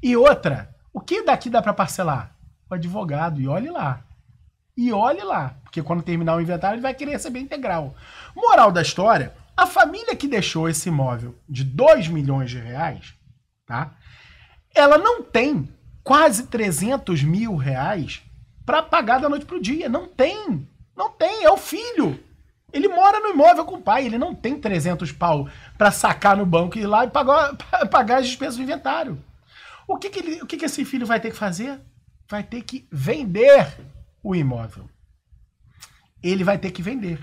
[0.02, 2.36] E outra, o que daqui dá para parcelar?
[2.70, 4.04] O advogado, e olhe lá.
[4.76, 7.96] E olhe lá, porque quando terminar o inventário ele vai querer receber integral.
[8.36, 13.14] Moral da história, a família que deixou esse imóvel de 2 milhões de reais,
[13.66, 13.92] tá?
[14.72, 15.68] Ela não tem
[16.04, 18.22] quase 300 mil reais
[18.68, 19.88] para pagar da noite pro dia.
[19.88, 20.68] Não tem.
[20.94, 21.42] Não tem.
[21.42, 22.22] É o filho.
[22.70, 24.04] Ele mora no imóvel com o pai.
[24.04, 27.56] Ele não tem 300 pau para sacar no banco e ir lá e pagar,
[27.90, 29.24] pagar as despesas do inventário.
[29.86, 31.80] O que, que, ele, o que, que esse filho vai ter que fazer?
[32.28, 33.74] Vai ter que vender
[34.22, 34.86] o imóvel.
[36.22, 37.18] Ele vai ter que vender.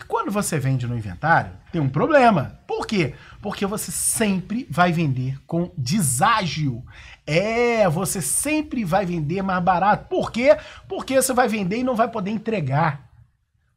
[0.00, 2.58] E quando você vende no inventário, tem um problema.
[2.66, 3.14] Por quê?
[3.42, 6.82] Porque você sempre vai vender com deságio.
[7.26, 10.08] É, você sempre vai vender mais barato.
[10.08, 10.56] Por quê?
[10.88, 13.10] Porque você vai vender e não vai poder entregar.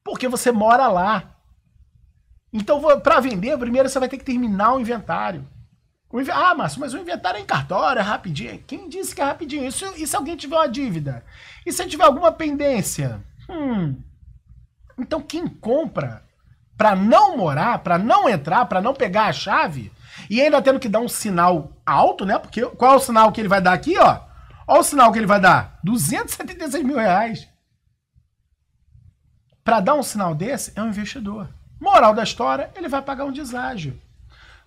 [0.01, 1.35] Porque você mora lá.
[2.53, 5.45] Então, para vender, primeiro você vai ter que terminar o inventário.
[6.09, 6.29] O inv...
[6.31, 8.63] Ah, Márcio, mas o inventário é em cartório, é rapidinho.
[8.65, 9.67] Quem disse que é rapidinho?
[9.67, 11.25] Isso, e se alguém tiver uma dívida?
[11.65, 13.21] E se tiver alguma pendência?
[13.49, 13.97] Hum,
[14.97, 16.23] então quem compra
[16.77, 19.91] para não morar, para não entrar, para não pegar a chave
[20.29, 22.37] e ainda tendo que dar um sinal alto, né?
[22.37, 24.21] Porque qual é o sinal que ele vai dar aqui, ó?
[24.67, 27.47] Olha o sinal que ele vai dar: 276 mil reais.
[29.63, 31.47] Para dar um sinal desse, é um investidor.
[31.79, 33.99] Moral da história, ele vai pagar um deságio.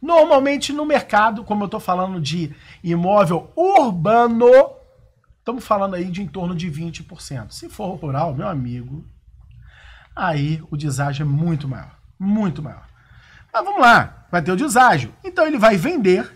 [0.00, 4.50] Normalmente no mercado, como eu estou falando de imóvel urbano,
[5.38, 7.50] estamos falando aí de em torno de 20%.
[7.50, 9.04] Se for rural, meu amigo,
[10.16, 11.94] aí o deságio é muito maior.
[12.18, 12.88] Muito maior.
[13.52, 15.14] Mas vamos lá, vai ter o deságio.
[15.22, 16.32] Então ele vai vender,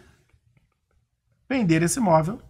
[1.49, 2.41] vender esse imóvel.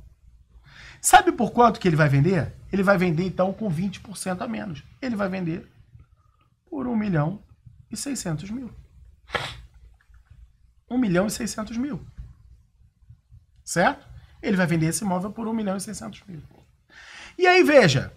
[1.01, 2.55] Sabe por quanto que ele vai vender?
[2.73, 4.85] Ele vai vender então com 20% a menos.
[5.01, 5.67] Ele vai vender
[6.69, 7.43] por 1 milhão
[7.91, 8.71] e 600 mil.
[10.91, 12.05] 1 milhão e 600 mil.
[13.65, 14.07] Certo?
[14.43, 16.43] Ele vai vender esse imóvel por 1 milhão e 600 mil.
[17.39, 18.13] E aí, veja,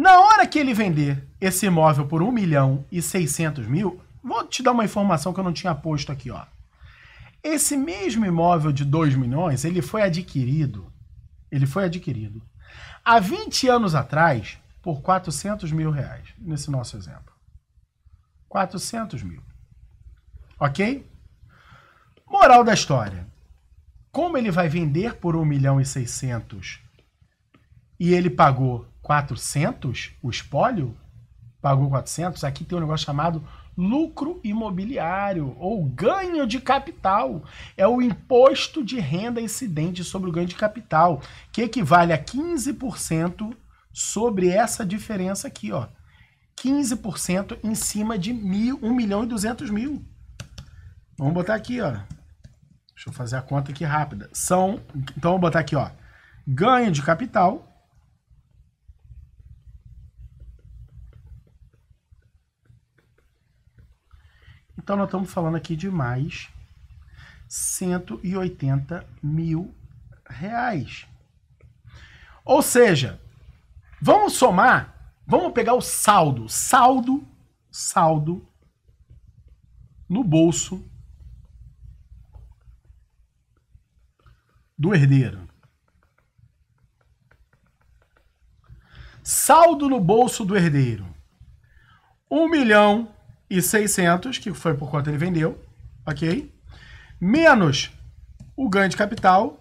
[0.00, 4.62] na hora que ele vender esse imóvel por 1 milhão e 600 mil, vou te
[4.62, 6.46] dar uma informação que eu não tinha posto aqui, ó.
[7.44, 10.90] Esse mesmo imóvel de 2 milhões, ele foi adquirido,
[11.52, 12.42] ele foi adquirido
[13.04, 17.34] há 20 anos atrás por 400 mil reais, nesse nosso exemplo.
[18.48, 19.42] 400 mil.
[20.58, 21.06] Ok?
[22.26, 23.26] Moral da história.
[24.10, 26.80] Como ele vai vender por 1 milhão e 600
[27.98, 30.96] e ele pagou 400, o espólio,
[31.60, 33.42] pagou 400, aqui tem um negócio chamado
[33.76, 37.42] lucro imobiliário ou ganho de capital.
[37.76, 41.20] É o imposto de renda incidente sobre o ganho de capital,
[41.50, 43.52] que equivale a 15%
[43.92, 45.88] sobre essa diferença aqui, ó.
[46.56, 50.04] 15% em cima de mil, 1 milhão e 200 mil.
[51.18, 51.90] Vamos botar aqui, ó.
[51.90, 54.30] Deixa eu fazer a conta aqui rápida.
[54.32, 55.90] São, então vamos botar aqui, ó.
[56.46, 57.69] Ganho de capital
[64.82, 66.48] Então, nós estamos falando aqui de mais
[67.46, 69.74] 180 mil
[70.26, 71.06] reais.
[72.42, 73.20] Ou seja,
[74.00, 77.28] vamos somar, vamos pegar o saldo, saldo,
[77.70, 78.48] saldo
[80.08, 80.82] no bolso
[84.78, 85.46] do herdeiro.
[89.22, 91.06] Saldo no bolso do herdeiro.
[92.30, 93.14] Um milhão
[93.50, 95.60] e 600, que foi por quanto ele vendeu,
[96.06, 96.54] ok?
[97.20, 97.90] Menos
[98.56, 99.60] o ganho de capital,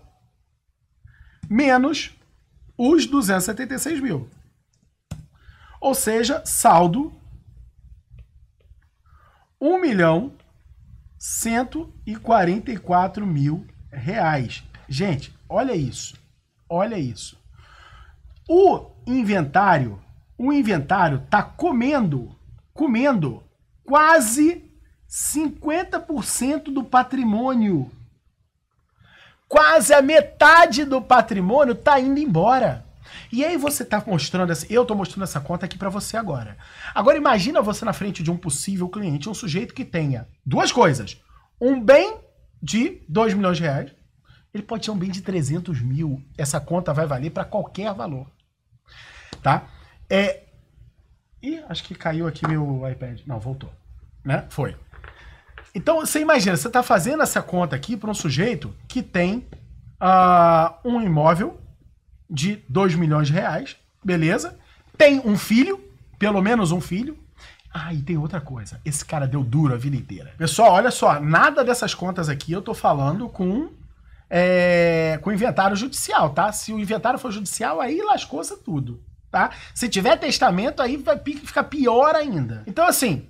[1.49, 2.15] menos
[2.78, 4.30] os 276 mil.
[5.82, 7.12] Ou seja, saldo
[9.60, 10.32] 1 milhão
[11.17, 14.63] 144 mil reais.
[14.88, 16.15] Gente, olha isso.
[16.69, 17.38] Olha isso.
[18.47, 20.02] O inventário,
[20.38, 22.34] o inventário tá comendo,
[22.73, 23.43] comendo
[23.89, 24.63] quase
[25.10, 27.91] 50% do patrimônio.
[29.47, 32.86] Quase a metade do patrimônio está indo embora.
[33.32, 36.56] E aí você está mostrando essa, eu estou mostrando essa conta aqui para você agora.
[36.93, 41.19] Agora imagina você na frente de um possível cliente, um sujeito que tenha duas coisas:
[41.60, 42.19] um bem
[42.62, 43.91] de 2 milhões de reais
[44.54, 46.23] Ele pode ter um bem de 300 mil.
[46.38, 48.28] Essa conta vai valer para qualquer valor.
[49.41, 49.67] Tá?
[50.08, 50.43] É.
[51.41, 53.21] Ih, acho que caiu aqui meu iPad.
[53.25, 53.71] Não, voltou.
[54.23, 54.45] Né?
[54.49, 54.75] Foi.
[55.73, 59.47] Então, você imagina, você está fazendo essa conta aqui para um sujeito que tem
[60.02, 61.60] uh, um imóvel
[62.30, 64.58] de 2 milhões de reais, beleza?
[64.97, 65.80] Tem um filho,
[66.17, 67.17] pelo menos um filho.
[67.71, 68.82] Ah, e tem outra coisa.
[68.84, 70.34] Esse cara deu duro a vida inteira.
[70.38, 73.69] Pessoal, olha só, nada dessas contas aqui eu tô falando com
[74.30, 76.52] é, com inventário judicial, tá?
[76.52, 79.51] Se o inventário for judicial, aí lascou-se tudo, tá?
[79.73, 82.63] Se tiver testamento, aí vai ficar pior ainda.
[82.67, 83.27] Então, assim,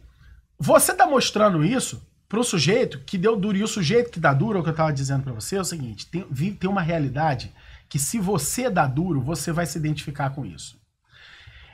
[0.58, 3.58] você tá mostrando isso pro sujeito que deu duro.
[3.58, 5.62] E o sujeito que dá duro, é o que eu tava dizendo para você, é
[5.62, 7.54] o seguinte: tem, tem uma realidade
[7.88, 10.80] que se você dá duro, você vai se identificar com isso.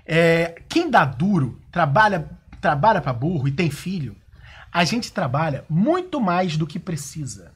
[0.05, 2.29] É, quem dá duro, trabalha
[2.65, 4.15] trabalha para burro e tem filho,
[4.71, 7.51] a gente trabalha muito mais do que precisa.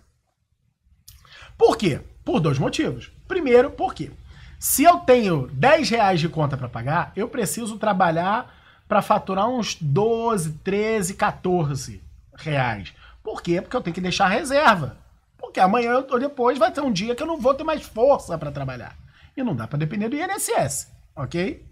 [1.58, 2.01] Por quê?
[2.23, 3.12] Por dois motivos.
[3.27, 4.12] Primeiro, porque
[4.60, 8.54] se eu tenho 10 reais de conta para pagar, eu preciso trabalhar
[8.89, 12.04] para faturar uns 12, 13, 14
[12.36, 12.93] reais.
[13.24, 13.62] Por quê?
[13.62, 14.98] Porque eu tenho que deixar reserva.
[15.38, 18.38] Porque amanhã ou depois vai ter um dia que eu não vou ter mais força
[18.38, 18.98] para trabalhar.
[19.38, 21.65] E não dá para depender do INSS, ok?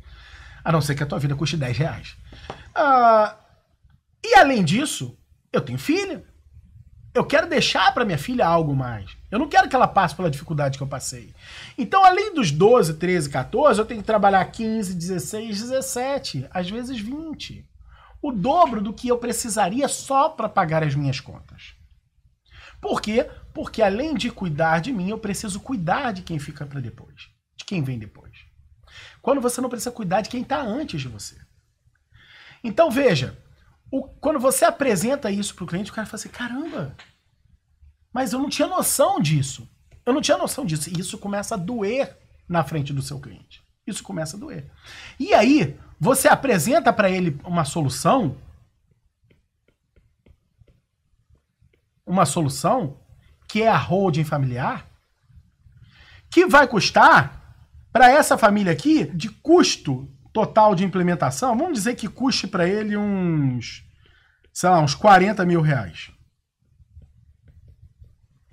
[0.63, 2.15] A não ser que a tua vida custe 10 reais.
[2.73, 3.35] Ah,
[4.23, 5.17] e além disso,
[5.51, 6.23] eu tenho filha.
[7.17, 9.17] Eu quero deixar para minha filha algo mais.
[9.31, 11.33] Eu não quero que ela passe pela dificuldade que eu passei.
[11.77, 16.99] Então, além dos 12, 13, 14, eu tenho que trabalhar 15, 16, 17, às vezes
[16.99, 17.65] 20
[18.21, 21.75] o dobro do que eu precisaria só para pagar as minhas contas.
[22.81, 23.29] Por quê?
[23.53, 27.65] Porque além de cuidar de mim, eu preciso cuidar de quem fica para depois, de
[27.65, 28.33] quem vem depois.
[29.21, 31.37] Quando você não precisa cuidar de quem está antes de você.
[32.63, 33.37] Então veja,
[33.91, 36.95] o, quando você apresenta isso para o cliente, o cara fala assim: caramba,
[38.13, 39.69] mas eu não tinha noção disso.
[40.05, 40.89] Eu não tinha noção disso.
[40.89, 43.61] E isso começa a doer na frente do seu cliente.
[43.85, 44.69] Isso começa a doer.
[45.19, 48.37] E aí, você apresenta para ele uma solução,
[52.05, 52.99] uma solução
[53.47, 54.89] que é a holding familiar,
[56.29, 57.55] que vai custar
[57.91, 62.95] para essa família aqui de custo total de implementação, vamos dizer que custe para ele
[62.95, 63.83] uns,
[64.53, 66.11] sei lá, uns 40 mil reais.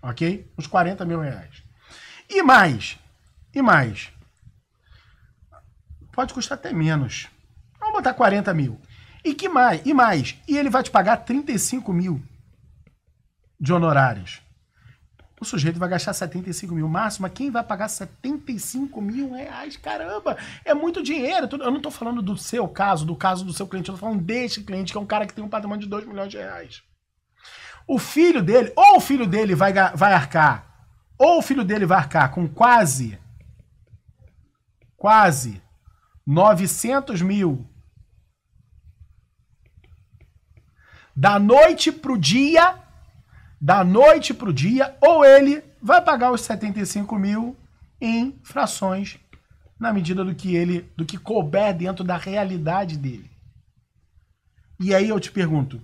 [0.03, 0.51] Ok?
[0.57, 1.62] Uns 40 mil reais.
[2.31, 2.99] E mais,
[3.55, 4.11] e mais.
[6.11, 7.29] Pode custar até menos.
[7.79, 8.81] Vamos botar 40 mil.
[9.23, 9.83] E que mais?
[9.85, 10.38] E mais?
[10.49, 12.23] E ele vai te pagar 35 mil
[13.61, 14.40] de honorários.
[15.44, 19.76] O sujeito vai gastar 75 mil máximo, quem vai pagar 75 mil reais?
[19.76, 21.46] Caramba, é muito dinheiro.
[21.52, 24.24] Eu não estou falando do seu caso, do caso do seu cliente, eu estou falando
[24.24, 26.83] deste cliente, que é um cara que tem um patrimônio de 2 milhões de reais.
[27.87, 31.98] O filho dele, ou o filho dele vai, vai arcar, ou o filho dele vai
[31.98, 33.18] arcar com quase,
[34.96, 35.61] quase
[36.26, 37.68] 900 mil
[41.14, 42.83] da noite pro dia,
[43.64, 47.57] da noite pro dia, ou ele vai pagar os 75 mil
[47.98, 49.18] em frações
[49.81, 53.31] na medida do que ele, do que couber dentro da realidade dele.
[54.79, 55.81] E aí eu te pergunto,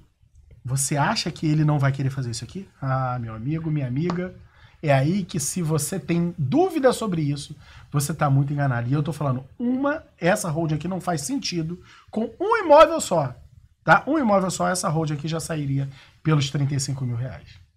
[0.63, 2.69] você acha que ele não vai querer fazer isso aqui?
[2.83, 4.35] Ah, meu amigo, minha amiga,
[4.83, 7.57] é aí que se você tem dúvida sobre isso,
[7.91, 8.91] você está muito enganado.
[8.91, 13.35] E eu estou falando, uma, essa hold aqui não faz sentido com um imóvel só.
[13.83, 14.05] Tá?
[14.07, 15.89] Um imóvel só, essa hold aqui já sairia
[16.23, 17.70] pelos 35 mil reais.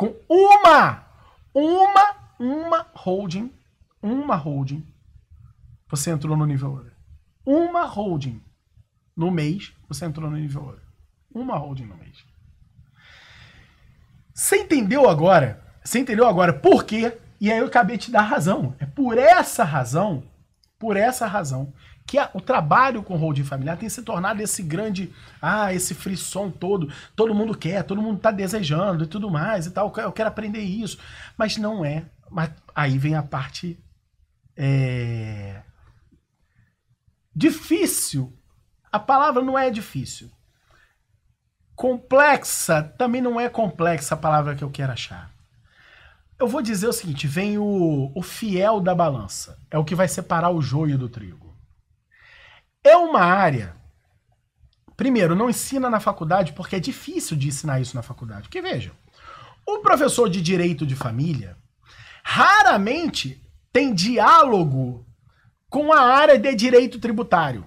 [0.00, 1.04] Com uma,
[1.52, 3.52] uma, uma holding,
[4.02, 4.82] uma holding,
[5.90, 6.90] você entrou no nível ouro.
[7.44, 8.42] Uma holding
[9.14, 10.80] no mês, você entrou no nível ouro.
[11.30, 12.24] Uma holding no mês.
[14.32, 15.62] Você entendeu agora?
[15.84, 17.18] Você entendeu agora por quê?
[17.38, 18.74] E aí eu acabei de te dar razão.
[18.78, 20.24] É por essa razão,
[20.78, 21.74] por essa razão,
[22.06, 26.50] que a, o trabalho com holding familiar tem se tornado esse grande, ah, esse frisson
[26.50, 30.28] todo, todo mundo quer, todo mundo está desejando e tudo mais e tal, eu quero
[30.28, 30.98] aprender isso,
[31.36, 32.04] mas não é.
[32.30, 33.78] Mas aí vem a parte
[34.56, 35.62] é,
[37.34, 38.36] difícil.
[38.92, 40.30] A palavra não é difícil.
[41.74, 45.30] Complexa também não é complexa a palavra que eu quero achar.
[46.38, 49.58] Eu vou dizer o seguinte: vem o, o fiel da balança.
[49.70, 51.49] É o que vai separar o joio do trigo.
[52.82, 53.76] É uma área.
[54.96, 58.42] Primeiro, não ensina na faculdade porque é difícil de ensinar isso na faculdade.
[58.42, 58.92] Porque veja,
[59.66, 61.56] o professor de direito de família
[62.22, 65.06] raramente tem diálogo
[65.68, 67.64] com a área de direito tributário.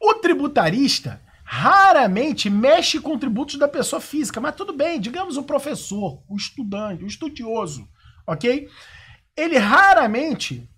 [0.00, 6.20] O tributarista raramente mexe com tributos da pessoa física, mas tudo bem, digamos o professor,
[6.28, 7.88] o estudante, o estudioso,
[8.26, 8.68] ok?
[9.36, 10.68] Ele raramente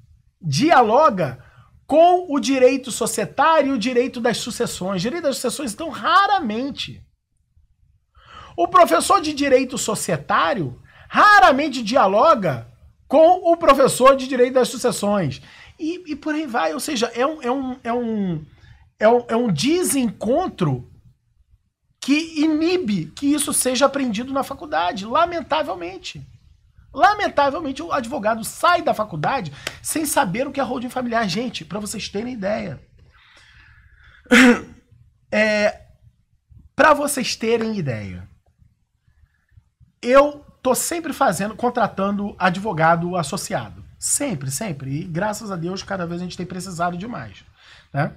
[0.40, 1.42] dialoga
[1.88, 5.00] com o direito societário e o direito das sucessões.
[5.00, 7.02] Direito das sucessões, então, raramente.
[8.54, 10.78] O professor de direito societário
[11.08, 12.68] raramente dialoga
[13.08, 15.40] com o professor de direito das sucessões.
[15.78, 16.74] E, e por aí vai.
[16.74, 18.46] Ou seja, é um, é um, é um,
[18.98, 20.92] é um, é um desencontro
[21.98, 26.22] que inibe que isso seja aprendido na faculdade, lamentavelmente.
[26.92, 31.28] Lamentavelmente, o advogado sai da faculdade sem saber o que é holding familiar.
[31.28, 32.80] Gente, para vocês terem ideia.
[35.30, 35.82] É,
[36.74, 38.26] para vocês terem ideia,
[40.00, 43.84] eu tô sempre fazendo, contratando advogado associado.
[43.98, 45.00] Sempre, sempre.
[45.00, 47.44] E graças a Deus, cada vez a gente tem precisado demais.
[47.92, 48.16] Né?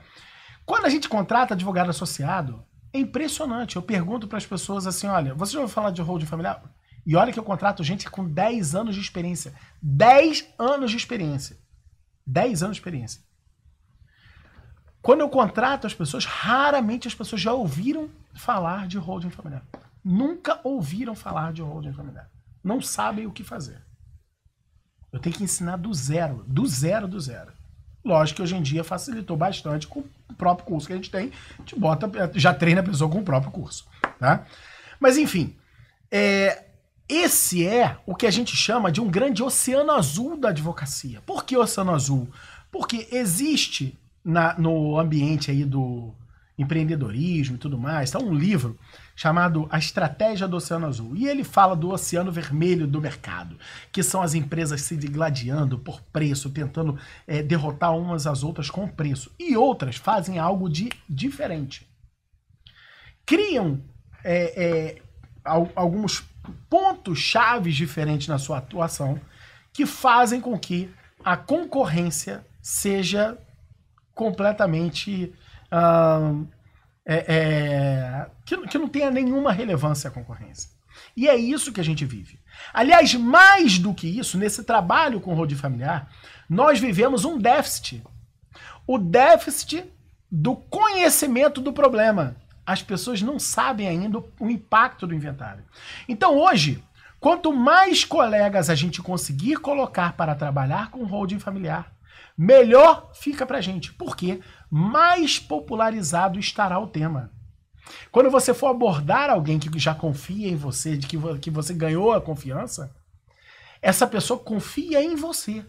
[0.66, 2.64] Quando a gente contrata advogado associado,
[2.94, 3.76] é impressionante.
[3.76, 6.62] Eu pergunto para as pessoas assim: olha, você já ouviu falar de holding familiar?
[7.06, 9.54] E olha que eu contrato gente com 10 anos de experiência.
[9.82, 11.58] 10 anos de experiência.
[12.26, 13.22] 10 anos de experiência.
[15.02, 19.64] Quando eu contrato as pessoas, raramente as pessoas já ouviram falar de holding familiar.
[20.04, 22.30] Nunca ouviram falar de holding familiar.
[22.64, 23.82] Não sabem o que fazer.
[25.12, 27.52] Eu tenho que ensinar do zero, do zero, do zero.
[28.06, 31.32] Lógico que hoje em dia facilitou bastante com o próprio curso que a gente tem.
[31.56, 33.88] A gente bota, já treina a pessoa com o próprio curso.
[34.20, 34.46] Tá?
[35.00, 35.56] Mas enfim,
[36.10, 36.71] é,
[37.12, 41.22] esse é o que a gente chama de um grande oceano azul da advocacia.
[41.22, 42.30] Por que oceano azul?
[42.72, 46.14] Porque existe na, no ambiente aí do
[46.58, 48.78] empreendedorismo e tudo mais, tá um livro
[49.16, 51.16] chamado A Estratégia do Oceano Azul.
[51.16, 53.58] E ele fala do oceano vermelho do mercado,
[53.92, 56.98] que são as empresas se gladiando por preço, tentando
[57.28, 59.32] é, derrotar umas às outras com preço.
[59.40, 61.88] E outras fazem algo de diferente.
[63.26, 63.82] Criam
[64.24, 65.02] é, é,
[65.44, 66.24] alguns
[66.70, 69.20] pontos chaves diferentes na sua atuação
[69.74, 70.90] que fazem com que
[71.24, 73.38] a concorrência seja
[74.14, 75.34] completamente
[77.06, 80.70] é, é, que, que não tenha nenhuma relevância a concorrência.
[81.16, 82.40] E é isso que a gente vive.
[82.74, 86.10] Aliás, mais do que isso, nesse trabalho com o familiar,
[86.50, 88.04] nós vivemos um déficit.
[88.86, 89.86] O déficit
[90.30, 92.36] do conhecimento do problema
[92.66, 95.64] as pessoas não sabem ainda o impacto do inventário.
[96.08, 96.84] Então hoje,
[97.20, 101.92] quanto mais colegas a gente conseguir colocar para trabalhar com holding familiar,
[102.38, 104.40] melhor fica para a gente, porque
[104.70, 107.32] mais popularizado estará o tema.
[108.12, 112.14] Quando você for abordar alguém que já confia em você, de que, que você ganhou
[112.14, 112.96] a confiança,
[113.82, 115.66] essa pessoa confia em você.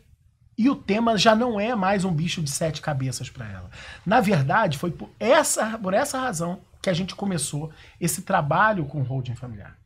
[0.57, 3.71] E o tema já não é mais um bicho de sete cabeças para ela.
[4.05, 9.03] Na verdade, foi por essa, por essa razão que a gente começou esse trabalho com
[9.03, 9.79] holding familiar.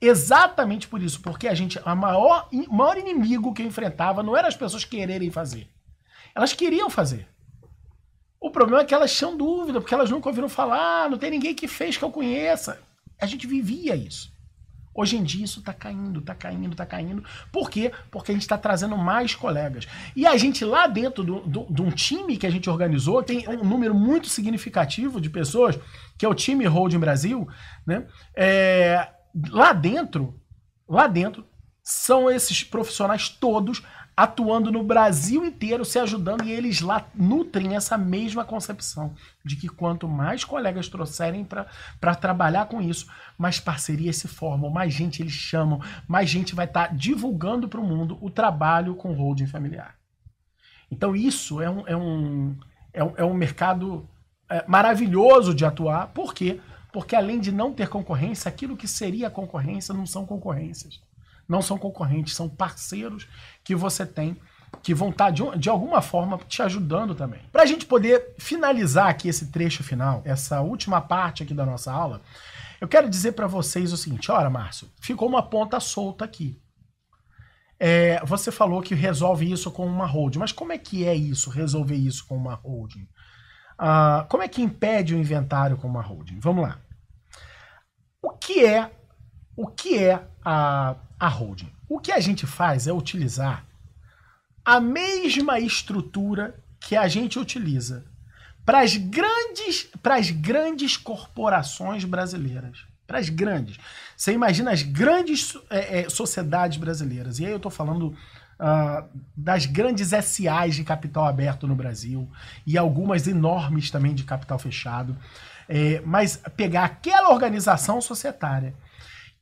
[0.00, 4.36] Exatamente por isso, porque a gente, a maior, o maior inimigo que eu enfrentava não
[4.36, 5.68] era as pessoas quererem fazer.
[6.34, 7.28] Elas queriam fazer.
[8.40, 11.54] O problema é que elas tinham dúvida, porque elas nunca ouviram falar, não tem ninguém
[11.54, 12.80] que fez que eu conheça.
[13.18, 14.33] A gente vivia isso.
[14.94, 17.24] Hoje em dia isso está caindo, está caindo, está caindo.
[17.50, 17.92] Por quê?
[18.10, 19.88] Porque a gente está trazendo mais colegas.
[20.14, 23.94] E a gente lá dentro de um time que a gente organizou, tem um número
[23.94, 25.78] muito significativo de pessoas,
[26.16, 27.48] que é o time Holding Brasil,
[27.84, 28.06] né?
[28.36, 29.08] É,
[29.50, 30.40] lá dentro,
[30.88, 31.44] lá dentro,
[31.82, 33.82] são esses profissionais todos
[34.16, 39.68] atuando no Brasil inteiro, se ajudando, e eles lá nutrem essa mesma concepção de que
[39.68, 43.06] quanto mais colegas trouxerem para trabalhar com isso,
[43.36, 47.80] mais parcerias se formam, mais gente eles chamam, mais gente vai estar tá divulgando para
[47.80, 49.96] o mundo o trabalho com holding familiar.
[50.90, 52.56] Então isso é um, é um,
[52.92, 54.08] é um, é um mercado
[54.48, 56.60] é, maravilhoso de atuar, por quê?
[56.92, 61.00] Porque além de não ter concorrência, aquilo que seria concorrência não são concorrências
[61.48, 63.26] não são concorrentes, são parceiros
[63.62, 64.36] que você tem
[64.82, 67.40] que vão estar tá de, de alguma forma te ajudando também.
[67.52, 71.92] Para a gente poder finalizar aqui esse trecho final, essa última parte aqui da nossa
[71.92, 72.20] aula,
[72.80, 76.60] eu quero dizer para vocês o seguinte: olha, Márcio, ficou uma ponta solta aqui.
[77.78, 81.50] É, você falou que resolve isso com uma holding, mas como é que é isso,
[81.50, 83.08] resolver isso com uma holding?
[83.76, 86.38] Ah, como é que impede o inventário com uma holding?
[86.38, 86.78] Vamos lá.
[88.22, 88.90] O que é
[89.56, 91.70] o que é a, a holding?
[91.88, 93.64] O que a gente faz é utilizar
[94.64, 98.04] a mesma estrutura que a gente utiliza
[98.64, 102.86] para as grandes, para as grandes corporações brasileiras.
[103.06, 103.78] Para as grandes.
[104.16, 107.38] Você imagina as grandes é, é, sociedades brasileiras.
[107.38, 108.16] E aí eu estou falando
[108.58, 109.06] uh,
[109.36, 112.26] das grandes SAs de capital aberto no Brasil
[112.66, 115.14] e algumas enormes também de capital fechado.
[115.68, 118.74] É, mas pegar aquela organização societária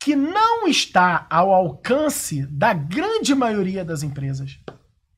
[0.03, 4.59] que não está ao alcance da grande maioria das empresas.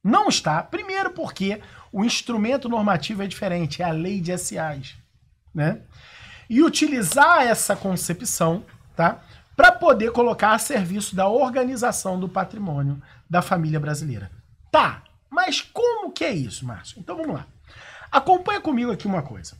[0.02, 0.62] Não está.
[0.62, 1.60] Primeiro porque
[1.90, 4.94] o instrumento normativo é diferente, é a lei de SAs,
[5.54, 5.80] né?
[6.50, 8.62] E utilizar essa concepção,
[8.94, 9.22] tá?
[9.56, 14.30] Para poder colocar a serviço da organização do patrimônio da família brasileira.
[14.70, 16.98] Tá, mas como que é isso, Márcio?
[16.98, 17.46] Então vamos lá.
[18.12, 19.56] Acompanha comigo aqui uma coisa.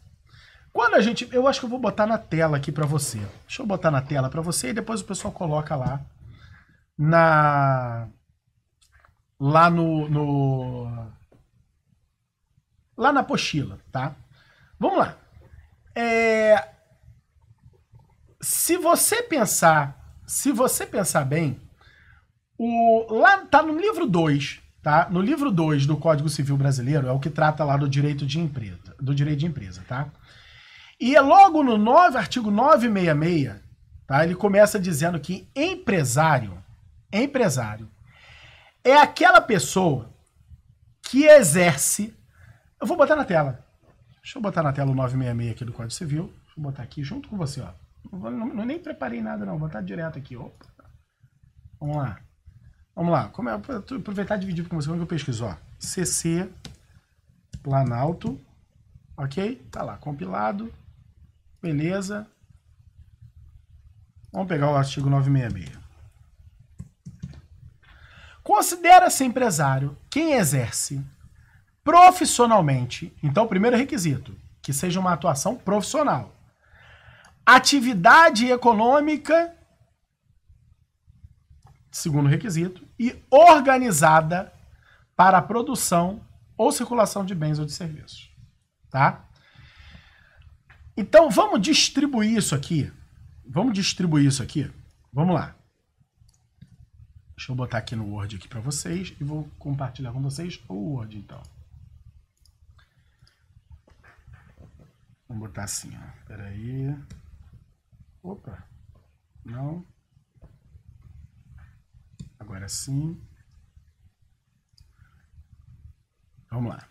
[0.74, 3.18] Quando a gente, eu acho que eu vou botar na tela aqui para você.
[3.46, 6.00] Deixa eu botar na tela para você e depois o pessoal coloca lá
[6.98, 8.08] na
[9.38, 11.12] lá no, no
[12.96, 14.16] lá na pochila, tá?
[14.76, 15.16] Vamos lá.
[15.94, 16.70] É,
[18.40, 19.96] se você pensar,
[20.26, 21.60] se você pensar bem,
[22.58, 25.08] o, lá tá no livro 2, tá?
[25.08, 28.40] No livro 2 do Código Civil Brasileiro é o que trata lá do direito de
[28.40, 30.10] empresa, do direito de empresa, tá?
[31.00, 33.60] E é logo no 9, artigo 966,
[34.06, 34.24] tá?
[34.24, 36.62] Ele começa dizendo que empresário,
[37.12, 37.90] empresário
[38.84, 40.10] é aquela pessoa
[41.02, 42.14] que exerce.
[42.80, 43.64] Eu vou botar na tela.
[44.22, 46.24] Deixa eu botar na tela o 966 aqui do Código Civil.
[46.44, 47.72] Deixa eu botar aqui junto com você, ó.
[48.12, 49.58] Não, não, nem preparei nada, não.
[49.58, 50.36] Vou botar direto aqui.
[50.36, 50.66] Opa.
[51.80, 52.20] Vamos lá.
[52.94, 53.28] Vamos lá.
[53.28, 54.88] Como é, aproveitar e dividir com você.
[54.88, 55.46] Como é eu pesquiso?
[55.46, 56.50] Ó, CC
[57.62, 58.40] Planalto.
[59.16, 59.66] Ok?
[59.70, 60.72] Tá lá, compilado.
[61.64, 62.26] Beleza.
[64.30, 65.82] Vamos pegar o artigo 966.
[68.42, 71.02] Considera-se empresário quem exerce
[71.82, 73.16] profissionalmente.
[73.22, 76.36] Então, primeiro requisito, que seja uma atuação profissional.
[77.46, 79.56] Atividade econômica,
[81.90, 84.52] segundo requisito, e organizada
[85.16, 86.20] para a produção
[86.58, 88.30] ou circulação de bens ou de serviços.
[88.90, 89.23] Tá?
[90.96, 92.92] Então, vamos distribuir isso aqui.
[93.46, 94.70] Vamos distribuir isso aqui.
[95.12, 95.56] Vamos lá.
[97.36, 100.74] Deixa eu botar aqui no Word aqui para vocês e vou compartilhar com vocês o
[100.74, 101.42] Word, então.
[105.28, 106.18] Vamos botar assim, ó.
[106.20, 106.96] Espera aí.
[108.22, 108.66] Opa.
[109.44, 109.84] Não.
[112.38, 113.20] Agora sim.
[116.50, 116.88] Vamos lá.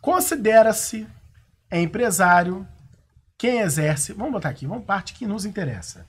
[0.00, 1.06] Considera-se
[1.70, 2.66] empresário
[3.38, 6.06] quem exerce, vamos botar aqui, vamos parte que nos interessa.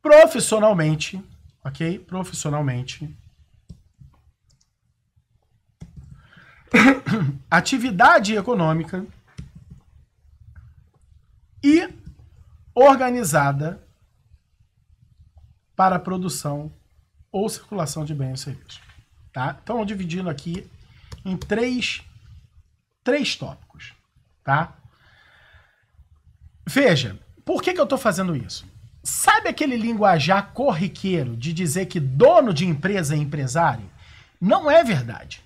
[0.00, 1.20] Profissionalmente
[1.66, 1.98] ok?
[1.98, 3.12] Profissionalmente.
[7.50, 9.04] Atividade econômica
[11.62, 11.92] e
[12.74, 13.82] organizada
[15.74, 16.72] para produção
[17.32, 18.80] ou circulação de bens e serviços.
[19.32, 19.58] Tá?
[19.62, 20.70] Então, dividindo aqui
[21.24, 22.02] em três,
[23.02, 23.92] três tópicos.
[24.44, 24.72] Tá?
[26.66, 28.66] Veja, por que, que eu estou fazendo isso?
[29.02, 33.88] Sabe aquele linguajar corriqueiro de dizer que dono de empresa é empresário?
[34.40, 35.42] Não é verdade.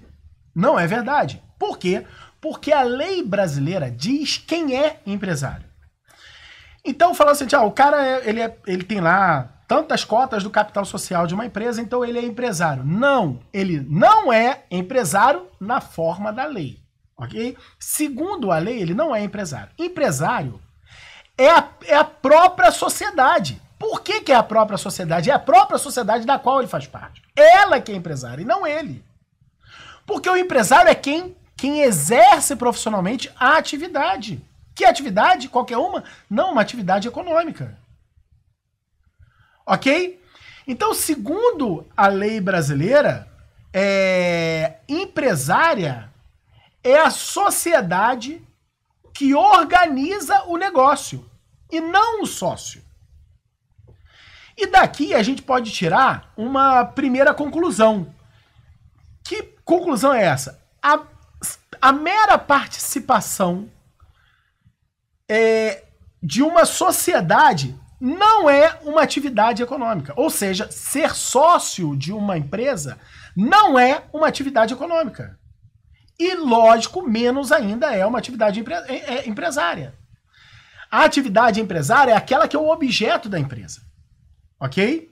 [0.54, 1.42] Não é verdade.
[1.58, 2.06] Por quê?
[2.40, 5.66] Porque a lei brasileira diz quem é empresário.
[6.82, 10.48] Então, falando assim, ah, o cara é, ele, é, ele tem lá tantas cotas do
[10.48, 12.82] capital social de uma empresa, então ele é empresário.
[12.82, 16.80] Não, ele não é empresário na forma da lei,
[17.14, 17.56] ok?
[17.78, 19.70] Segundo a lei, ele não é empresário.
[19.78, 20.58] Empresário
[21.40, 23.60] é a, é a própria sociedade.
[23.78, 25.30] Por que, que é a própria sociedade?
[25.30, 27.22] É a própria sociedade da qual ele faz parte.
[27.34, 29.02] Ela que é empresária e não ele.
[30.04, 34.44] Porque o empresário é quem, quem exerce profissionalmente a atividade.
[34.74, 35.48] Que atividade?
[35.48, 36.04] Qualquer uma?
[36.28, 37.78] Não, uma atividade econômica.
[39.64, 40.22] Ok?
[40.66, 43.26] Então, segundo a lei brasileira,
[43.72, 46.12] é, empresária
[46.84, 48.46] é a sociedade
[49.14, 51.29] que organiza o negócio
[51.70, 52.82] e não o sócio.
[54.56, 58.14] E daqui a gente pode tirar uma primeira conclusão.
[59.24, 60.62] Que conclusão é essa?
[60.82, 61.00] A,
[61.80, 63.70] a mera participação
[65.28, 65.84] é,
[66.22, 70.12] de uma sociedade não é uma atividade econômica.
[70.16, 72.98] Ou seja, ser sócio de uma empresa
[73.36, 75.38] não é uma atividade econômica.
[76.18, 79.94] E, lógico, menos ainda é uma atividade empre é, é empresária.
[80.90, 83.82] A atividade empresária é aquela que é o objeto da empresa.
[84.58, 85.10] Ok?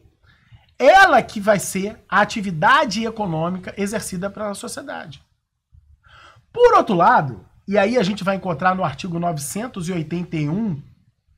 [0.79, 5.23] Ela que vai ser a atividade econômica exercida pela sociedade.
[6.53, 10.83] Por outro lado, e aí a gente vai encontrar no artigo 981,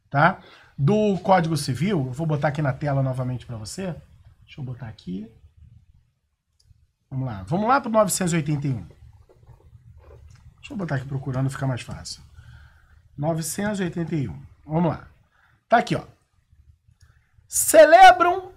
[0.08, 0.40] tá?
[0.76, 3.94] Do Código Civil, eu vou botar aqui na tela novamente para você.
[4.44, 5.30] Deixa eu botar aqui.
[7.10, 7.42] Vamos lá.
[7.42, 8.86] Vamos lá para o 981.
[10.60, 12.22] Deixa eu botar aqui procurando, fica mais fácil.
[13.20, 14.34] 981.
[14.66, 15.06] Vamos lá.
[15.68, 16.02] Tá aqui, ó.
[17.46, 18.52] celebram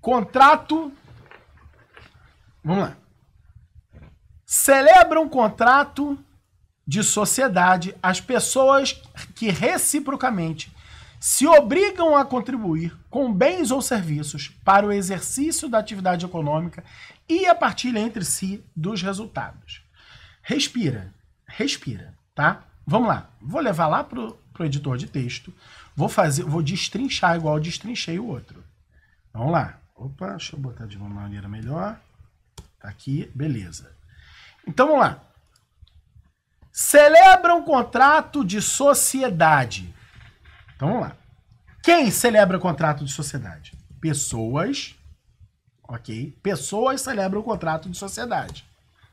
[0.00, 0.90] contrato.
[2.64, 2.96] Vamos lá.
[4.46, 6.18] Celebram contrato
[6.86, 9.02] de sociedade as pessoas
[9.34, 10.74] que reciprocamente
[11.20, 16.82] se obrigam a contribuir com bens ou serviços para o exercício da atividade econômica
[17.28, 19.82] e a partilha entre si dos resultados.
[20.42, 21.14] Respira,
[21.46, 22.71] respira, tá?
[22.86, 23.30] Vamos lá.
[23.40, 25.52] Vou levar lá pro, pro editor de texto.
[25.94, 28.64] Vou fazer, vou destrinchar igual destrinchei o outro.
[29.32, 29.78] Vamos lá.
[29.94, 31.98] Opa, deixa eu botar de uma maneira melhor.
[32.80, 33.94] Tá aqui, beleza.
[34.66, 35.20] Então vamos lá.
[36.72, 39.94] Celebra um contrato de sociedade.
[40.74, 41.16] Então vamos lá.
[41.82, 43.76] Quem celebra contrato de sociedade?
[44.00, 44.96] Pessoas.
[45.82, 46.36] Ok?
[46.42, 48.64] Pessoas celebram o contrato de sociedade.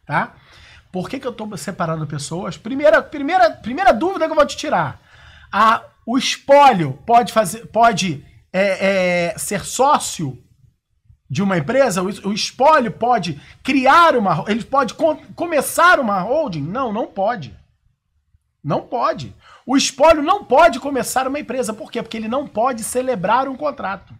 [0.05, 0.36] Tá?
[0.92, 2.58] Por que, que eu estou separando pessoas?
[2.58, 5.00] Primeira, primeira, primeira dúvida que eu vou te tirar.
[5.52, 10.42] A, o espólio pode fazer, pode é, é, ser sócio
[11.30, 12.02] de uma empresa?
[12.02, 16.64] O, o espólio pode criar uma, ele pode com, começar uma holding?
[16.64, 17.56] Não, não pode.
[18.64, 19.36] Não pode.
[19.66, 21.74] O espólio não pode começar uma empresa.
[21.74, 22.02] Por quê?
[22.02, 24.14] Porque ele não pode celebrar um contrato.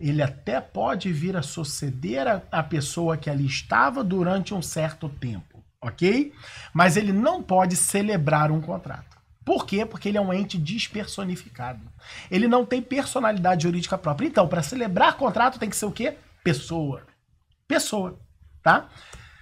[0.00, 5.08] Ele até pode vir a suceder a, a pessoa que ali estava durante um certo
[5.08, 5.53] tempo,
[5.84, 6.32] ok?
[6.72, 9.14] Mas ele não pode celebrar um contrato.
[9.44, 9.84] Por quê?
[9.84, 11.80] Porque ele é um ente despersonificado.
[12.30, 14.26] Ele não tem personalidade jurídica própria.
[14.26, 16.16] Então, para celebrar contrato tem que ser o quê?
[16.42, 17.02] Pessoa.
[17.68, 18.18] Pessoa,
[18.62, 18.88] tá?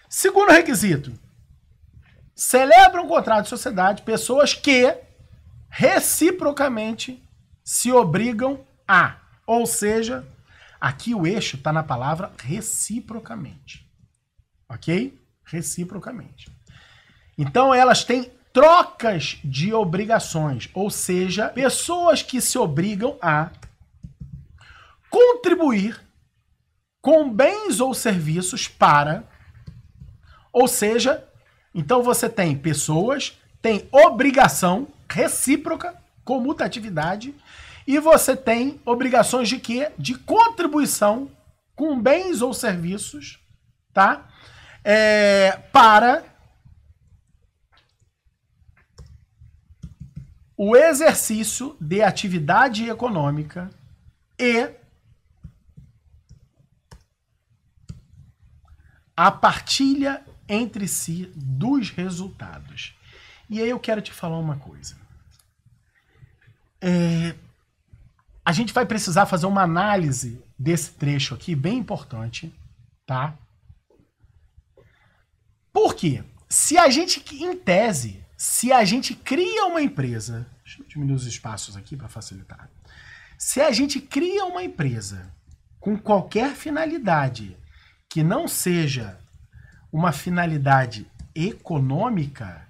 [0.09, 1.13] Segundo requisito,
[2.35, 4.97] celebram um contrato de sociedade pessoas que
[5.69, 7.23] reciprocamente
[7.65, 9.17] se obrigam a.
[9.47, 10.27] Ou seja,
[10.81, 13.89] aqui o eixo está na palavra reciprocamente.
[14.69, 15.22] Ok?
[15.53, 16.51] Reciprocamente.
[17.37, 23.51] Então elas têm trocas de obrigações, ou seja, pessoas que se obrigam a
[25.11, 26.01] contribuir
[27.03, 29.25] com bens ou serviços para,
[30.51, 31.23] ou seja,
[31.75, 35.95] então você tem pessoas, tem obrigação recíproca,
[36.25, 37.35] comutatividade,
[37.87, 39.93] e você tem obrigações de quê?
[39.99, 41.31] De contribuição
[41.77, 43.39] com bens ou serviços,
[43.93, 44.29] tá?
[44.85, 46.25] É, para
[50.57, 53.71] o exercício de atividade econômica
[54.39, 54.71] e
[59.17, 62.97] a partilha entre si dos resultados.
[63.49, 64.97] E aí eu quero te falar uma coisa.
[66.81, 67.35] É,
[68.45, 72.53] a gente vai precisar fazer uma análise desse trecho aqui, bem importante,
[73.07, 73.37] tá?
[75.73, 76.23] Por quê?
[76.49, 81.27] Se a gente, em tese, se a gente cria uma empresa, deixa eu diminuir os
[81.27, 82.69] espaços aqui para facilitar.
[83.39, 85.33] Se a gente cria uma empresa
[85.81, 87.57] com qualquer finalidade
[88.09, 89.19] que não seja
[89.91, 92.69] uma finalidade econômica,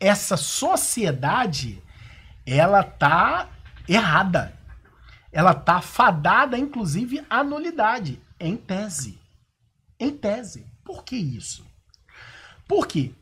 [0.00, 1.82] essa sociedade
[2.44, 3.48] ela tá
[3.88, 4.54] errada.
[5.32, 9.18] Ela tá fadada, inclusive, à nulidade, em tese.
[9.98, 10.66] Em tese.
[10.84, 11.64] Por que isso?
[12.68, 13.12] Porque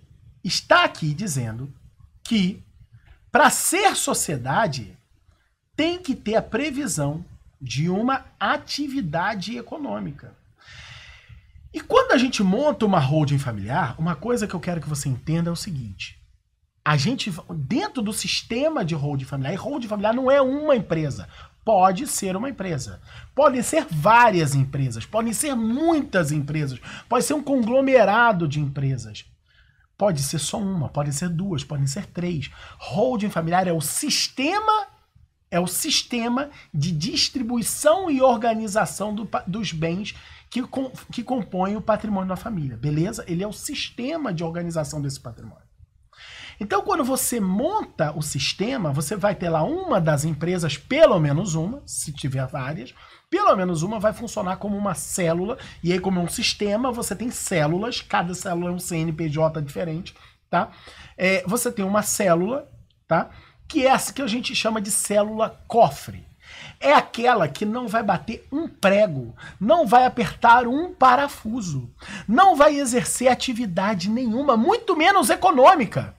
[0.42, 1.72] está aqui dizendo
[2.22, 2.62] que
[3.30, 4.96] para ser sociedade
[5.76, 7.24] tem que ter a previsão
[7.60, 10.34] de uma atividade econômica.
[11.72, 15.08] E quando a gente monta uma holding familiar, uma coisa que eu quero que você
[15.08, 16.16] entenda é o seguinte:
[16.84, 21.28] a gente, dentro do sistema de holding familiar, e holding familiar não é uma empresa,
[21.64, 23.00] pode ser uma empresa.
[23.34, 29.24] Podem ser várias empresas, podem ser muitas empresas, pode ser um conglomerado de empresas.
[29.96, 32.50] Pode ser só uma, pode ser duas, podem ser três.
[32.78, 34.88] Holding familiar é o sistema
[35.50, 40.12] é o sistema de distribuição e organização do, dos bens
[40.50, 43.24] que, com, que compõem o patrimônio da família, beleza?
[43.28, 45.63] Ele é o sistema de organização desse patrimônio.
[46.60, 51.54] Então, quando você monta o sistema, você vai ter lá uma das empresas, pelo menos
[51.54, 52.94] uma, se tiver várias,
[53.28, 57.14] pelo menos uma vai funcionar como uma célula, e aí, como é um sistema, você
[57.14, 60.14] tem células, cada célula é um CNPJ diferente,
[60.48, 60.70] tá?
[61.16, 62.68] É, você tem uma célula,
[63.08, 63.30] tá?
[63.66, 66.24] Que é essa que a gente chama de célula cofre
[66.80, 71.90] é aquela que não vai bater um prego, não vai apertar um parafuso,
[72.28, 76.14] não vai exercer atividade nenhuma, muito menos econômica.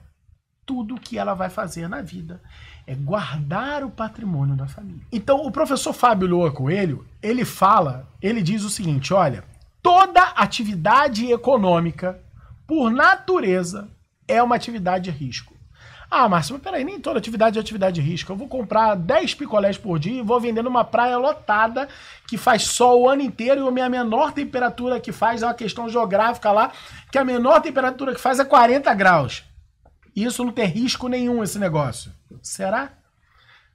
[0.66, 2.42] Tudo que ela vai fazer na vida
[2.86, 5.06] é guardar o patrimônio da família.
[5.10, 9.44] Então, o professor Fábio Loa Coelho, ele fala, ele diz o seguinte, olha,
[9.82, 12.20] toda atividade econômica,
[12.66, 13.88] por natureza,
[14.26, 15.56] é uma atividade de risco.
[16.08, 18.30] Ah, Márcio, mas peraí, nem toda atividade é atividade de risco.
[18.30, 21.88] Eu vou comprar 10 picolés por dia e vou vender numa praia lotada
[22.28, 25.54] que faz sol o ano inteiro e a minha menor temperatura que faz é uma
[25.54, 26.70] questão geográfica lá,
[27.10, 29.44] que a menor temperatura que faz é 40 graus.
[30.16, 32.10] Isso não tem risco nenhum, esse negócio.
[32.42, 32.90] Será?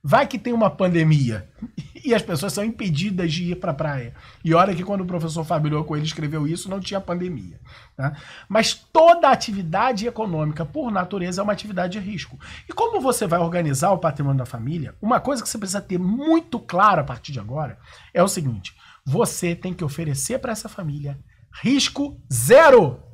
[0.03, 1.47] Vai que tem uma pandemia
[2.03, 4.15] e as pessoas são impedidas de ir para a praia.
[4.43, 7.59] E olha que quando o professor Fábio Coelho escreveu isso, não tinha pandemia.
[7.95, 8.17] Tá?
[8.49, 12.39] Mas toda atividade econômica, por natureza, é uma atividade de risco.
[12.67, 15.99] E como você vai organizar o patrimônio da família, uma coisa que você precisa ter
[15.99, 17.77] muito claro a partir de agora
[18.11, 18.75] é o seguinte:
[19.05, 21.19] você tem que oferecer para essa família
[21.61, 23.10] risco zero.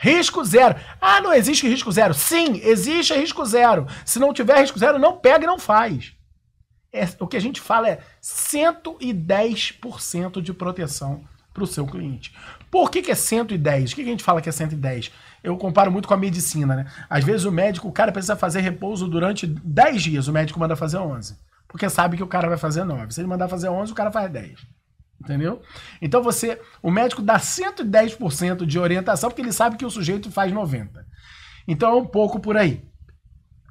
[0.00, 0.76] Risco zero.
[1.00, 2.14] Ah, não existe risco zero.
[2.14, 3.86] Sim, existe risco zero.
[4.04, 6.14] Se não tiver risco zero, não pega e não faz
[6.92, 11.22] é, o que a gente fala é 110% de proteção
[11.52, 12.32] para o seu cliente.
[12.70, 13.92] Por que, que é 110?
[13.92, 15.10] O que, que a gente fala que é 110?
[15.42, 16.86] Eu comparo muito com a medicina, né?
[17.08, 20.76] Às vezes o médico, o cara precisa fazer repouso durante 10 dias, o médico manda
[20.76, 21.36] fazer 11.
[21.66, 23.12] Porque sabe que o cara vai fazer 9.
[23.12, 24.60] Se ele mandar fazer 11, o cara faz 10.
[25.20, 25.60] Entendeu?
[26.00, 30.50] Então você, o médico dá 110% de orientação porque ele sabe que o sujeito faz
[30.50, 31.06] 90.
[31.68, 32.82] Então é um pouco por aí.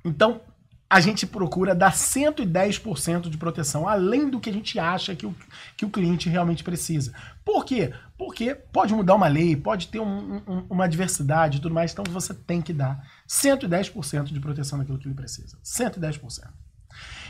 [0.05, 0.41] Então,
[0.89, 5.35] a gente procura dar 110% de proteção, além do que a gente acha que o,
[5.77, 7.13] que o cliente realmente precisa.
[7.45, 7.93] Por quê?
[8.17, 12.03] Porque pode mudar uma lei, pode ter um, um, uma diversidade e tudo mais, então
[12.05, 15.59] você tem que dar 110% de proteção daquilo que ele precisa.
[15.63, 16.47] 110%.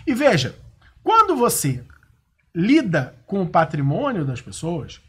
[0.08, 0.56] E veja,
[1.04, 1.84] quando você
[2.54, 5.02] lida com o patrimônio das pessoas,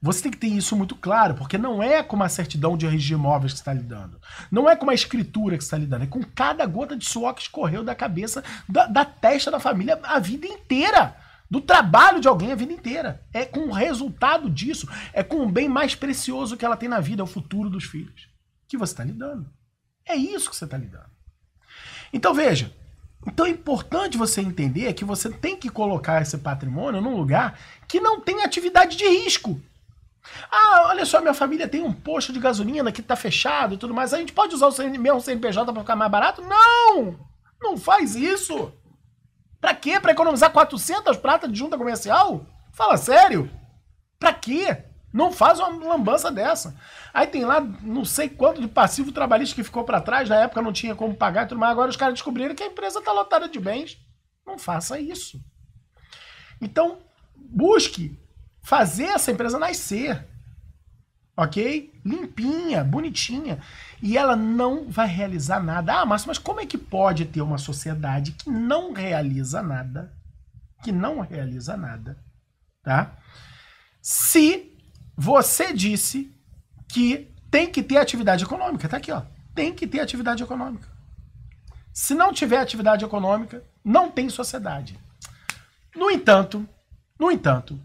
[0.00, 3.12] você tem que ter isso muito claro, porque não é com uma certidão de de
[3.12, 4.20] imóveis que está lidando.
[4.50, 6.04] Não é com uma escritura que está lidando.
[6.04, 9.98] É com cada gota de suor que escorreu da cabeça, da, da testa da família
[10.02, 11.16] a vida inteira.
[11.48, 13.24] Do trabalho de alguém a vida inteira.
[13.32, 14.88] É com o resultado disso.
[15.12, 17.84] É com o bem mais precioso que ela tem na vida, é o futuro dos
[17.84, 18.28] filhos.
[18.68, 19.50] Que você está lidando.
[20.04, 21.10] É isso que você está lidando.
[22.12, 22.72] Então veja.
[23.26, 27.58] Então é importante você entender que você tem que colocar esse patrimônio num lugar
[27.88, 29.60] que não tem atividade de risco.
[30.50, 33.94] Ah, olha só, minha família tem um posto de gasolina que tá fechado e tudo
[33.94, 34.12] mais.
[34.14, 36.42] A gente pode usar o mesmo CNPJ para ficar mais barato?
[36.42, 37.18] Não!
[37.60, 38.72] Não faz isso!
[39.60, 39.98] Pra quê?
[39.98, 42.46] Pra economizar 400 pratas de junta comercial?
[42.72, 43.50] Fala sério!
[44.18, 44.84] Pra quê?
[45.12, 46.76] Não faz uma lambança dessa.
[47.12, 50.60] Aí tem lá não sei quanto de passivo trabalhista que ficou para trás, na época
[50.60, 51.72] não tinha como pagar e tudo mais.
[51.72, 53.98] Agora os caras descobriram que a empresa tá lotada de bens.
[54.46, 55.40] Não faça isso.
[56.60, 56.98] Então,
[57.34, 58.18] busque
[58.62, 60.26] fazer essa empresa nascer.
[61.36, 61.92] Ok?
[62.04, 63.60] Limpinha, bonitinha.
[64.02, 66.00] E ela não vai realizar nada.
[66.00, 70.12] Ah, Márcio, mas como é que pode ter uma sociedade que não realiza nada?
[70.82, 72.16] Que não realiza nada,
[72.82, 73.18] tá?
[74.00, 74.75] Se
[75.16, 76.32] você disse
[76.88, 79.22] que tem que ter atividade econômica, tá aqui, ó.
[79.54, 80.88] Tem que ter atividade econômica.
[81.92, 84.98] Se não tiver atividade econômica, não tem sociedade.
[85.94, 86.68] No entanto,
[87.18, 87.80] no entanto,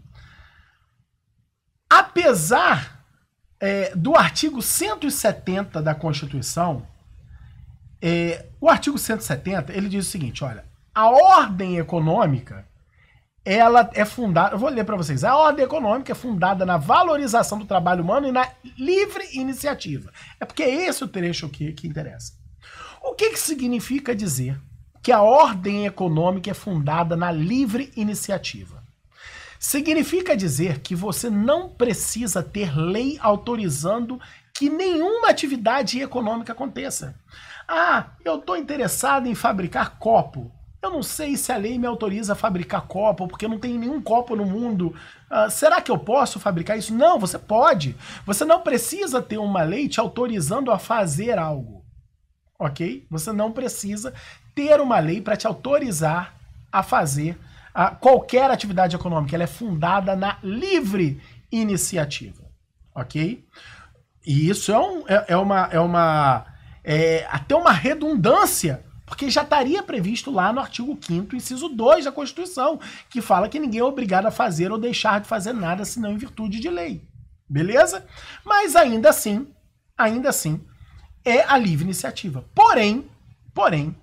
[1.92, 3.04] Apesar
[3.60, 6.86] é, do artigo 170 da Constituição,
[8.00, 10.64] é, o artigo 170 ele diz o seguinte: olha,
[10.94, 12.66] a ordem econômica
[13.44, 17.58] ela é fundada, eu vou ler para vocês, a ordem econômica é fundada na valorização
[17.58, 20.12] do trabalho humano e na livre iniciativa.
[20.38, 22.34] É porque é esse o trecho que, que interessa.
[23.02, 24.60] O que, que significa dizer
[25.02, 28.82] que a ordem econômica é fundada na livre iniciativa?
[29.58, 34.20] Significa dizer que você não precisa ter lei autorizando
[34.54, 37.14] que nenhuma atividade econômica aconteça.
[37.66, 40.52] Ah, eu estou interessado em fabricar copo.
[40.82, 44.02] Eu não sei se a lei me autoriza a fabricar copo, porque não tem nenhum
[44.02, 44.94] copo no mundo.
[45.30, 46.92] Ah, será que eu posso fabricar isso?
[46.92, 47.96] Não, você pode.
[48.26, 51.84] Você não precisa ter uma lei te autorizando a fazer algo.
[52.58, 53.06] Ok?
[53.08, 54.12] Você não precisa
[54.54, 56.34] ter uma lei para te autorizar
[56.70, 57.38] a fazer
[57.74, 61.20] a qualquer atividade econômica, ela é fundada na livre
[61.50, 62.44] iniciativa,
[62.94, 63.44] ok?
[64.26, 66.46] E isso é, um, é, é uma, é uma
[66.84, 68.82] é, até uma redundância,
[69.12, 73.58] porque já estaria previsto lá no artigo 5 inciso 2 da Constituição, que fala que
[73.58, 77.06] ninguém é obrigado a fazer ou deixar de fazer nada senão em virtude de lei.
[77.46, 78.06] Beleza?
[78.42, 79.48] Mas ainda assim,
[79.98, 80.64] ainda assim,
[81.26, 82.42] é a livre iniciativa.
[82.54, 83.06] Porém,
[83.52, 83.94] porém,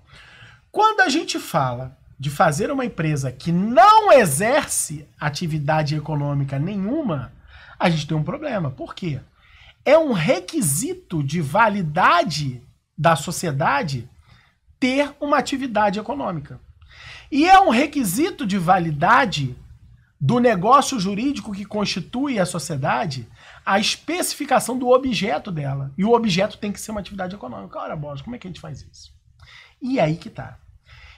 [0.70, 7.32] quando a gente fala de fazer uma empresa que não exerce atividade econômica nenhuma,
[7.76, 8.70] a gente tem um problema.
[8.70, 9.20] Por quê?
[9.84, 12.62] É um requisito de validade
[12.96, 14.08] da sociedade
[14.80, 16.58] ter uma atividade econômica.
[17.30, 19.54] E é um requisito de validade
[20.20, 23.28] do negócio jurídico que constitui a sociedade
[23.64, 25.92] a especificação do objeto dela.
[25.96, 27.78] E o objeto tem que ser uma atividade econômica.
[27.78, 29.12] Ora, bosta, como é que a gente faz isso?
[29.80, 30.58] E é aí que tá.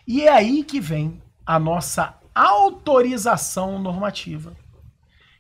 [0.07, 4.57] E é aí que vem a nossa autorização normativa,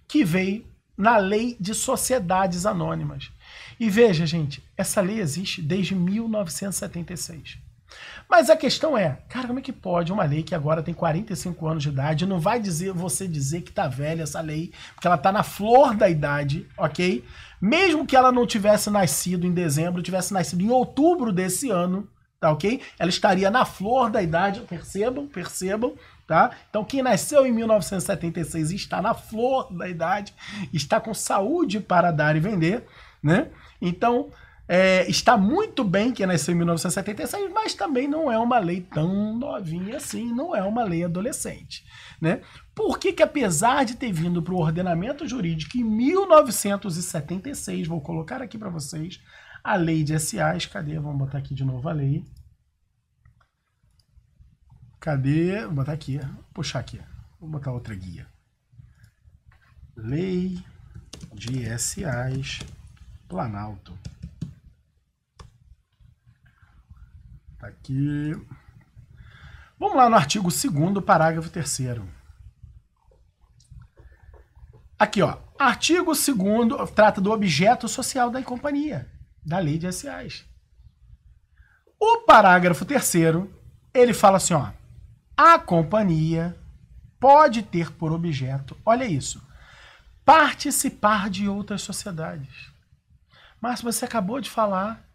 [0.08, 0.66] que veio
[0.96, 3.30] na Lei de Sociedades Anônimas.
[3.78, 7.58] E veja, gente, essa lei existe desde 1976.
[8.32, 11.66] Mas a questão é, cara, como é que pode uma lei que agora tem 45
[11.68, 15.18] anos de idade, não vai dizer você dizer que tá velha essa lei, porque ela
[15.18, 17.22] tá na flor da idade, ok?
[17.60, 22.08] Mesmo que ela não tivesse nascido em dezembro, tivesse nascido em outubro desse ano,
[22.40, 22.80] tá ok?
[22.98, 25.92] Ela estaria na flor da idade, percebam, percebam,
[26.26, 26.52] tá?
[26.70, 30.32] Então quem nasceu em 1976 está na flor da idade,
[30.72, 32.86] está com saúde para dar e vender,
[33.22, 33.48] né?
[33.78, 34.30] Então,
[34.74, 39.36] é, está muito bem que nasceu em 1976, mas também não é uma lei tão
[39.36, 41.84] novinha assim, não é uma lei adolescente.
[42.18, 42.40] Né?
[42.74, 48.40] Por que, que apesar de ter vindo para o ordenamento jurídico em 1976, vou colocar
[48.40, 49.20] aqui para vocês,
[49.62, 50.98] a lei de SAs, cadê?
[50.98, 52.24] Vamos botar aqui de novo a lei.
[54.98, 55.66] Cadê?
[55.66, 56.98] Vou botar aqui, vou puxar aqui,
[57.38, 58.26] vou botar outra guia.
[59.94, 60.64] Lei
[61.34, 62.60] de SAs
[63.28, 63.92] Planalto.
[67.62, 68.32] Tá aqui.
[69.78, 72.00] Vamos lá no artigo 2 parágrafo 3
[74.98, 75.38] Aqui, ó.
[75.56, 79.08] Artigo 2 trata do objeto social da companhia,
[79.46, 80.44] da lei de SAs.
[82.00, 83.14] O parágrafo 3
[83.94, 84.72] ele fala assim, ó.
[85.36, 86.58] A companhia
[87.20, 89.40] pode ter por objeto, olha isso,
[90.24, 92.72] participar de outras sociedades.
[93.60, 95.08] Mas você acabou de falar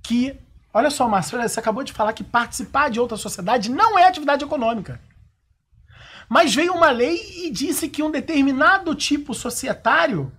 [0.00, 0.45] que
[0.76, 4.44] Olha só, Márcio, você acabou de falar que participar de outra sociedade não é atividade
[4.44, 5.00] econômica.
[6.28, 10.30] Mas veio uma lei e disse que um determinado tipo societário,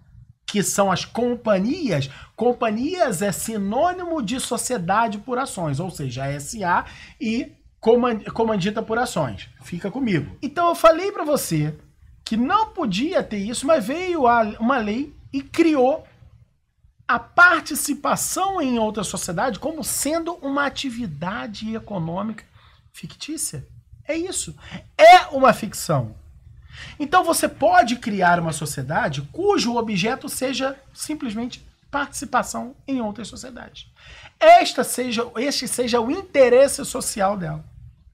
[0.46, 6.86] que são as companhias, companhias é sinônimo de sociedade por ações, ou seja, SA
[7.20, 7.54] e
[8.32, 9.50] comandita por ações.
[9.64, 10.38] Fica comigo.
[10.40, 11.76] Então eu falei para você
[12.24, 14.26] que não podia ter isso, mas veio
[14.60, 16.06] uma lei e criou
[17.08, 22.44] a participação em outra sociedade como sendo uma atividade econômica
[22.92, 23.66] fictícia.
[24.06, 24.56] É isso.
[24.98, 26.16] É uma ficção.
[27.00, 33.88] Então você pode criar uma sociedade cujo objeto seja simplesmente participação em outras sociedades.
[34.40, 37.64] Esta seja, este seja o interesse social dela.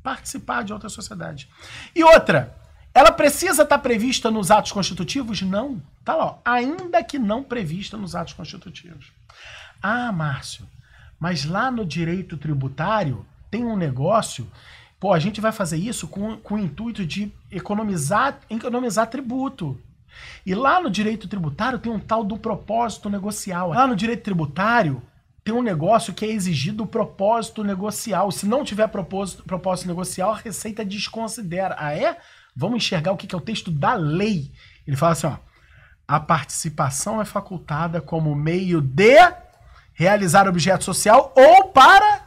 [0.01, 1.49] Participar de outra sociedade.
[1.95, 2.55] E outra,
[2.93, 5.41] ela precisa estar prevista nos atos constitutivos?
[5.41, 5.81] Não.
[6.05, 6.37] Tá lá, ó.
[6.45, 9.11] ainda que não prevista nos atos constitutivos.
[9.81, 10.67] Ah, Márcio,
[11.19, 14.49] mas lá no direito tributário tem um negócio.
[14.99, 19.79] Pô, a gente vai fazer isso com, com o intuito de economizar, economizar tributo.
[20.45, 23.69] E lá no direito tributário tem um tal do propósito negocial.
[23.69, 25.01] Lá no direito tributário
[25.43, 28.31] tem um negócio que é exigido o propósito negocial.
[28.31, 31.75] Se não tiver propósito, propósito negocial, a Receita desconsidera.
[31.77, 32.17] Ah, é?
[32.55, 34.51] Vamos enxergar o que é o texto da lei.
[34.85, 35.37] Ele fala assim, ó,
[36.07, 39.33] a participação é facultada como meio de
[39.93, 42.23] realizar objeto social ou para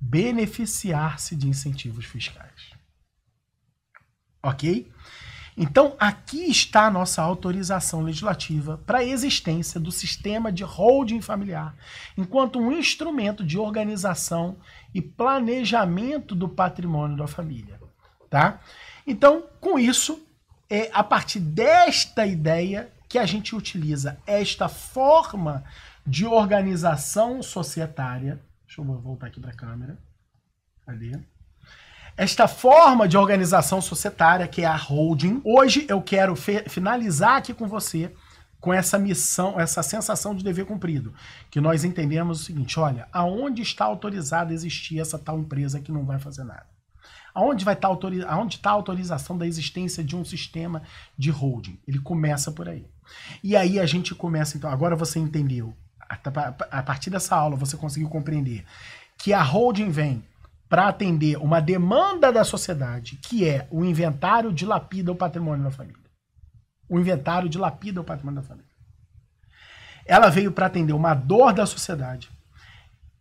[0.00, 2.72] beneficiar-se de incentivos fiscais.
[4.42, 4.92] Ok?
[5.56, 11.74] Então, aqui está a nossa autorização legislativa para a existência do sistema de holding familiar,
[12.18, 14.58] enquanto um instrumento de organização
[14.92, 17.80] e planejamento do patrimônio da família.
[18.28, 18.60] Tá?
[19.06, 20.26] Então, com isso,
[20.68, 25.64] é a partir desta ideia que a gente utiliza esta forma
[26.06, 28.40] de organização societária.
[28.66, 29.98] Deixa eu voltar aqui para a câmera.
[30.86, 31.12] Ali.
[32.16, 35.40] Esta forma de organização societária, que é a holding.
[35.44, 38.14] Hoje eu quero finalizar aqui com você
[38.60, 41.12] com essa missão, essa sensação de dever cumprido,
[41.50, 45.92] que nós entendemos o seguinte, olha, aonde está autorizada a existir essa tal empresa que
[45.92, 46.73] não vai fazer nada?
[47.34, 50.82] Aonde vai estar está a autorização da existência de um sistema
[51.18, 51.80] de holding?
[51.86, 52.86] Ele começa por aí.
[53.42, 55.74] E aí a gente começa, então, agora você entendeu.
[56.70, 58.64] A partir dessa aula você conseguiu compreender
[59.18, 60.22] que a holding vem
[60.68, 66.02] para atender uma demanda da sociedade, que é o inventário dilapida o patrimônio da família.
[66.88, 68.70] O inventário dilapida o patrimônio da família.
[70.06, 72.30] Ela veio para atender uma dor da sociedade,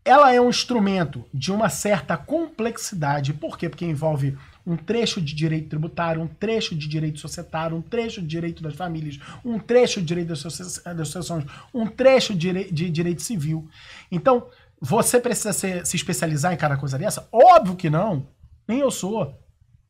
[0.06, 3.34] ela é um instrumento de uma certa complexidade.
[3.34, 3.70] Por quê?
[3.70, 8.28] Porque envolve um trecho de direito tributário, um trecho de direito societário, um trecho de
[8.28, 13.68] direito das famílias, um trecho de direito das associações, um trecho de, direito civil.
[14.12, 14.47] Então,
[14.80, 17.28] você precisa se, se especializar em cada coisa dessa?
[17.32, 18.28] Óbvio que não.
[18.68, 19.38] Nem eu sou.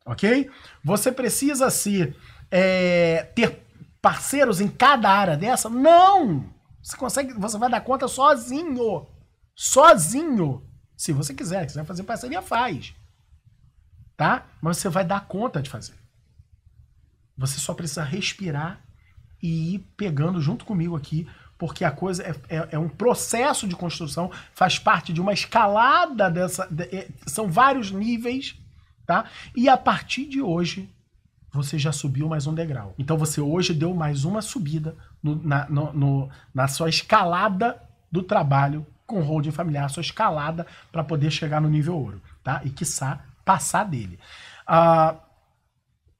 [0.06, 0.50] Ok?
[0.84, 2.14] Você precisa se
[2.52, 3.64] é, ter
[4.02, 5.70] parceiros em cada área dessa?
[5.70, 6.46] Não!
[6.82, 9.08] Você consegue, você vai dar conta sozinho
[9.56, 10.64] sozinho.
[10.96, 12.94] Se você quiser, quiser fazer parceria, faz.
[14.16, 14.46] Tá?
[14.62, 15.96] Mas você vai dar conta de fazer.
[17.38, 18.80] Você só precisa respirar
[19.42, 21.28] e ir pegando junto comigo aqui,
[21.58, 26.30] porque a coisa é, é, é um processo de construção, faz parte de uma escalada
[26.30, 26.68] dessa.
[26.68, 28.56] De, é, são vários níveis,
[29.06, 29.26] tá?
[29.56, 30.90] E a partir de hoje,
[31.52, 32.94] você já subiu mais um degrau.
[32.98, 37.82] Então você hoje deu mais uma subida no, na, no, no, na sua escalada
[38.12, 42.62] do trabalho com holding familiar, sua escalada para poder chegar no nível ouro, tá?
[42.66, 44.18] E quiçá passar dele.
[44.66, 45.16] Ah,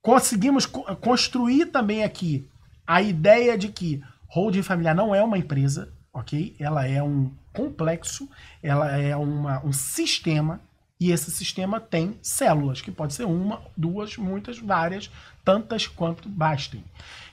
[0.02, 2.48] conseguimos co construir também aqui
[2.86, 6.56] a ideia de que holding familiar não é uma empresa, ok?
[6.60, 8.30] Ela é um complexo,
[8.62, 10.60] ela é uma, um sistema
[11.00, 15.10] e esse sistema tem células, que pode ser uma, duas, muitas, várias,
[15.44, 16.84] tantas quanto bastem.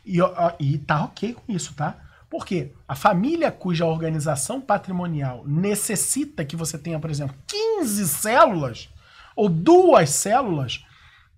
[0.05, 0.19] E,
[0.59, 1.97] e tá ok com isso, tá?
[2.31, 8.89] Porque a família cuja organização patrimonial necessita que você tenha, por exemplo, 15 células
[9.35, 10.85] ou duas células,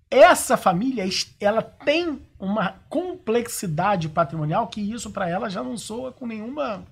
[0.09, 1.03] essa família
[1.39, 6.85] ela tem uma complexidade patrimonial que isso para ela já não soa com nenhuma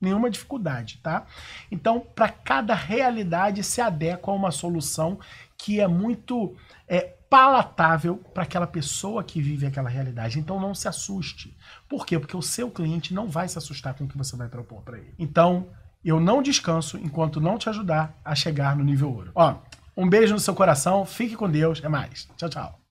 [0.00, 1.26] nenhuma dificuldade, tá?
[1.70, 5.20] Então, para cada realidade se adequa a uma solução
[5.56, 6.56] que é muito
[6.88, 10.38] é, palatável para aquela pessoa que vive aquela realidade.
[10.38, 11.56] Então não se assuste.
[11.88, 12.18] Por quê?
[12.18, 14.98] Porque o seu cliente não vai se assustar com o que você vai propor para
[14.98, 15.14] ele.
[15.18, 15.68] Então,
[16.04, 19.30] eu não descanso enquanto não te ajudar a chegar no nível ouro.
[19.34, 19.54] Ó,
[19.96, 22.28] um beijo no seu coração, fique com Deus, é mais.
[22.36, 22.81] Tchau, tchau.